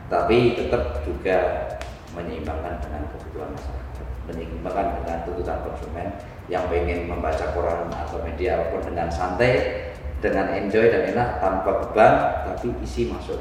tapi 0.08 0.56
tetap 0.56 1.04
juga 1.04 1.68
menyeimbangkan 2.16 2.80
dengan 2.80 3.06
kebutuhan 3.12 3.52
masyarakat, 3.54 4.06
menyeimbangkan 4.32 4.86
dengan 5.04 5.16
tuntutan 5.28 5.58
konsumen 5.62 6.08
yang 6.48 6.64
pengen 6.72 7.06
membaca 7.06 7.44
koran 7.52 7.92
atau 7.92 8.18
media 8.24 8.56
apa 8.56 8.72
pun 8.72 8.82
dengan 8.82 9.12
santai, 9.12 9.88
dengan 10.18 10.50
enjoy 10.50 10.90
dan 10.90 11.14
enak 11.14 11.38
tanpa 11.38 11.70
beban, 11.85 12.14
tapi 12.46 12.74
isi 12.83 13.11
masuk. 13.11 13.38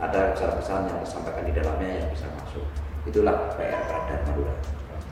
Ada 0.00 0.34
pesan-pesan 0.34 0.90
yang 0.90 0.98
disampaikan 1.04 1.44
di 1.44 1.52
dalamnya 1.52 1.88
yang 2.02 2.08
bisa 2.12 2.26
masuk. 2.32 2.64
Itulah 3.04 3.52
PR 3.56 3.84
Radar 3.88 4.20
Madura. 4.28 4.54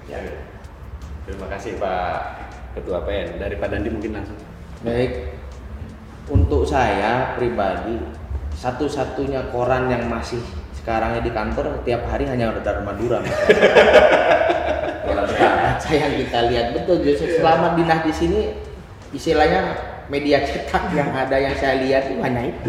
Ya. 0.09 0.19
Terima 1.23 1.47
kasih 1.47 1.79
Pak 1.79 2.19
Ketua 2.75 3.07
PN. 3.07 3.39
Dari 3.39 3.55
Pak 3.61 3.69
Dandi 3.71 3.89
mungkin 3.93 4.13
langsung. 4.19 4.39
Baik, 4.83 5.39
untuk 6.27 6.67
saya 6.67 7.39
pribadi 7.39 8.01
satu-satunya 8.59 9.55
koran 9.55 9.87
yang 9.93 10.11
masih 10.11 10.43
sekarangnya 10.75 11.23
di 11.23 11.31
kantor 11.31 11.79
tiap 11.87 12.03
hari 12.11 12.27
hanya 12.27 12.51
Radar 12.51 12.83
Madura. 12.83 13.23
Baca 15.07 15.91
yang 16.03 16.13
kita 16.19 16.39
lihat 16.51 16.75
betul 16.75 17.07
justru 17.07 17.39
selama 17.39 17.79
dinas 17.79 18.03
di 18.03 18.13
sini 18.13 18.41
istilahnya 19.15 19.92
media 20.13 20.45
cetak 20.45 20.93
yang 20.93 21.09
ada 21.09 21.41
yang 21.41 21.57
saya 21.57 21.81
lihat 21.81 22.13
itu 22.13 22.21
hanya 22.21 22.45
itu. 22.45 22.69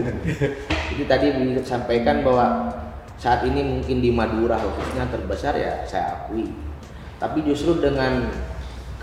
Jadi 0.96 1.04
tadi 1.04 1.28
disampaikan 1.60 2.24
bahwa 2.24 2.72
saat 3.20 3.44
ini 3.44 3.60
mungkin 3.60 4.00
di 4.00 4.16
Madura 4.16 4.56
khususnya 4.56 5.12
terbesar 5.12 5.60
ya 5.60 5.84
saya 5.84 6.24
akui. 6.24 6.48
Tapi 7.20 7.44
justru 7.44 7.84
dengan 7.84 8.32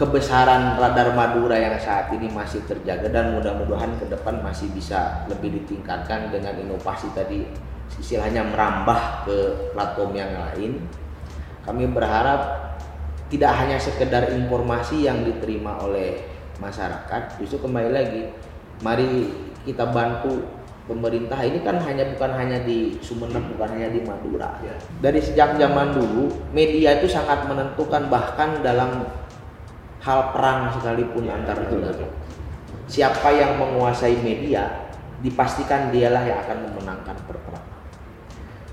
kebesaran 0.01 0.81
radar 0.81 1.13
Madura 1.13 1.61
yang 1.61 1.77
saat 1.77 2.09
ini 2.17 2.33
masih 2.33 2.65
terjaga 2.65 3.13
dan 3.13 3.37
mudah-mudahan 3.37 4.01
ke 4.01 4.09
depan 4.09 4.41
masih 4.41 4.73
bisa 4.73 5.29
lebih 5.29 5.61
ditingkatkan 5.61 6.33
dengan 6.33 6.57
inovasi 6.57 7.13
tadi 7.13 7.45
istilahnya 8.01 8.49
merambah 8.49 9.29
ke 9.29 9.37
platform 9.77 10.17
yang 10.17 10.33
lain. 10.33 10.81
Kami 11.61 11.85
berharap 11.93 12.73
tidak 13.29 13.53
hanya 13.61 13.77
sekedar 13.77 14.33
informasi 14.33 15.05
yang 15.05 15.29
diterima 15.29 15.77
oleh 15.85 16.30
masyarakat, 16.61 17.41
justru 17.41 17.65
kembali 17.65 17.91
lagi 17.91 18.23
mari 18.85 19.33
kita 19.65 19.89
bantu 19.89 20.45
pemerintah. 20.85 21.41
Ini 21.41 21.65
kan 21.65 21.81
hanya 21.81 22.13
bukan 22.13 22.31
hanya 22.37 22.61
di 22.65 23.01
Sumeneb 23.01 23.47
bukan 23.57 23.69
hanya 23.73 23.89
di 23.89 24.01
Madura. 24.05 24.61
Ya. 24.61 24.77
dari 25.01 25.21
sejak 25.23 25.57
zaman 25.57 25.97
dulu 25.97 26.29
media 26.53 27.01
itu 27.01 27.09
sangat 27.09 27.49
menentukan 27.49 28.13
bahkan 28.13 28.61
dalam 28.61 29.09
hal 30.01 30.21
perang 30.33 30.73
sekalipun 30.73 31.29
antar 31.29 31.61
negara. 31.61 32.09
siapa 32.91 33.31
yang 33.31 33.61
menguasai 33.61 34.17
media 34.19 34.89
dipastikan 35.21 35.93
dialah 35.93 36.25
yang 36.25 36.41
akan 36.43 36.59
memenangkan 36.73 37.17
perperangan 37.29 37.60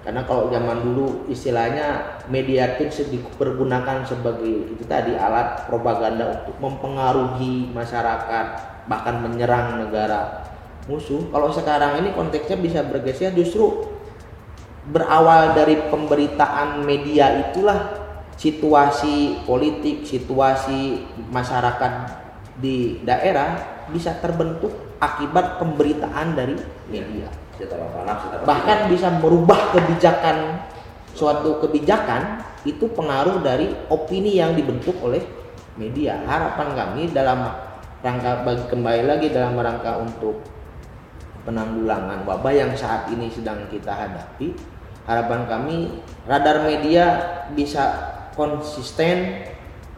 karena 0.08 0.24
kalau 0.24 0.48
zaman 0.48 0.88
dulu 0.88 1.28
istilahnya 1.28 2.16
media 2.32 2.80
itu 2.80 3.04
dipergunakan 3.12 4.08
sebagai 4.08 4.72
itu 4.72 4.88
tadi 4.88 5.20
alat 5.20 5.68
propaganda 5.68 6.32
untuk 6.32 6.56
mempengaruhi 6.64 7.76
masyarakat 7.76 8.46
bahkan 8.88 9.20
menyerang 9.20 9.84
negara 9.84 10.48
musuh. 10.88 11.28
Kalau 11.28 11.52
sekarang 11.52 12.00
ini 12.00 12.16
konteksnya 12.16 12.56
bisa 12.56 12.88
bergeser 12.88 13.36
justru 13.36 13.84
berawal 14.88 15.52
dari 15.52 15.76
pemberitaan 15.92 16.88
media 16.88 17.52
itulah 17.52 18.00
situasi 18.40 19.44
politik, 19.44 20.08
situasi 20.08 21.04
masyarakat 21.36 22.16
di 22.64 23.04
daerah 23.04 23.60
bisa 23.92 24.16
terbentuk 24.24 24.72
akibat 25.04 25.60
pemberitaan 25.60 26.32
dari 26.32 26.56
media. 26.88 27.28
Bahkan 28.46 28.78
bisa 28.92 29.08
merubah 29.18 29.74
kebijakan 29.74 30.62
suatu 31.18 31.58
kebijakan 31.66 32.46
itu 32.62 32.86
pengaruh 32.94 33.42
dari 33.42 33.74
opini 33.90 34.38
yang 34.38 34.54
dibentuk 34.54 34.94
oleh 35.02 35.26
media. 35.74 36.22
Harapan 36.30 36.78
kami 36.78 37.10
dalam 37.10 37.50
rangka 38.06 38.46
bagi 38.46 38.66
kembali 38.70 39.04
lagi 39.10 39.28
dalam 39.34 39.58
rangka 39.58 39.98
untuk 39.98 40.46
penanggulangan 41.48 42.28
wabah 42.28 42.54
yang 42.54 42.72
saat 42.78 43.10
ini 43.10 43.32
sedang 43.34 43.66
kita 43.72 43.90
hadapi. 43.90 44.54
Harapan 45.08 45.48
kami 45.48 46.04
radar 46.28 46.68
media 46.68 47.06
bisa 47.56 48.14
konsisten 48.36 49.48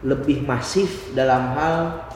lebih 0.00 0.46
masif 0.48 1.12
dalam 1.12 1.52
hal 1.52 2.08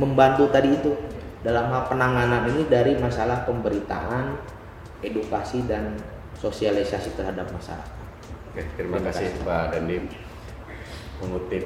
membantu 0.00 0.48
tadi 0.48 0.72
itu 0.72 0.96
dalam 1.42 1.68
hal 1.68 1.90
penanganan 1.90 2.48
ini 2.54 2.64
dari 2.70 2.96
masalah 2.96 3.42
pemberitaan, 3.44 4.38
edukasi 5.02 5.66
dan 5.66 5.98
sosialisasi 6.38 7.14
terhadap 7.18 7.50
masyarakat. 7.50 7.92
Oke, 8.52 8.62
terima 8.78 8.98
Terima 8.98 9.10
kasih 9.10 9.28
kasih. 9.34 9.44
Pak 9.44 9.64
Dandim 9.74 10.04
mengutip 11.22 11.64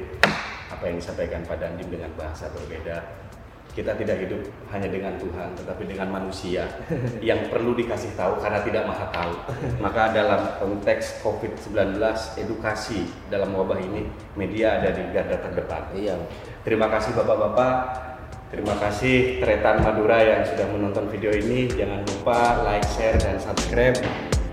apa 0.69 0.83
yang 0.85 0.97
disampaikan 1.01 1.41
Pak 1.45 1.57
Dandim 1.61 1.89
dengan 1.89 2.11
bahasa 2.17 2.51
berbeda. 2.53 3.27
Kita 3.77 3.93
tidak 3.93 4.25
hidup 4.25 4.41
hanya 4.73 4.89
dengan 4.89 5.21
Tuhan, 5.21 5.53
tetapi 5.53 5.85
dengan 5.85 6.09
manusia 6.09 6.65
yang 7.29 7.53
perlu 7.53 7.77
dikasih 7.77 8.17
tahu 8.17 8.41
karena 8.41 8.65
tidak 8.65 8.89
maha 8.89 9.07
tahu. 9.13 9.35
Maka 9.85 10.17
dalam 10.17 10.57
konteks 10.57 11.21
COVID-19, 11.21 12.01
edukasi 12.41 13.05
dalam 13.29 13.53
wabah 13.53 13.77
ini, 13.77 14.09
media 14.33 14.81
ada 14.81 14.97
di 14.97 15.05
garda 15.13 15.37
terdepan. 15.45 15.93
Iya. 15.93 16.17
Terima 16.65 16.89
kasih 16.89 17.13
Bapak-Bapak. 17.21 18.16
Terima 18.47 18.79
kasih 18.79 19.43
Tretan 19.43 19.83
Madura 19.83 20.23
yang 20.23 20.47
sudah 20.47 20.71
menonton 20.71 21.11
video 21.11 21.35
ini. 21.35 21.67
Jangan 21.67 22.07
lupa 22.07 22.63
like, 22.63 22.87
share, 22.95 23.19
dan 23.19 23.43
subscribe. 23.43 23.99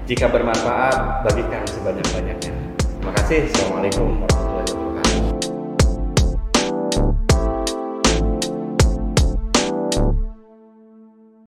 Jika 0.09 0.33
bermanfaat, 0.33 1.21
bagikan 1.29 1.61
sebanyak-banyaknya. 1.69 2.53
Terima 2.81 3.13
kasih. 3.21 3.45
Assalamualaikum 3.53 4.17
warahmatullahi 4.17 4.33
wabarakatuh. 4.33 4.52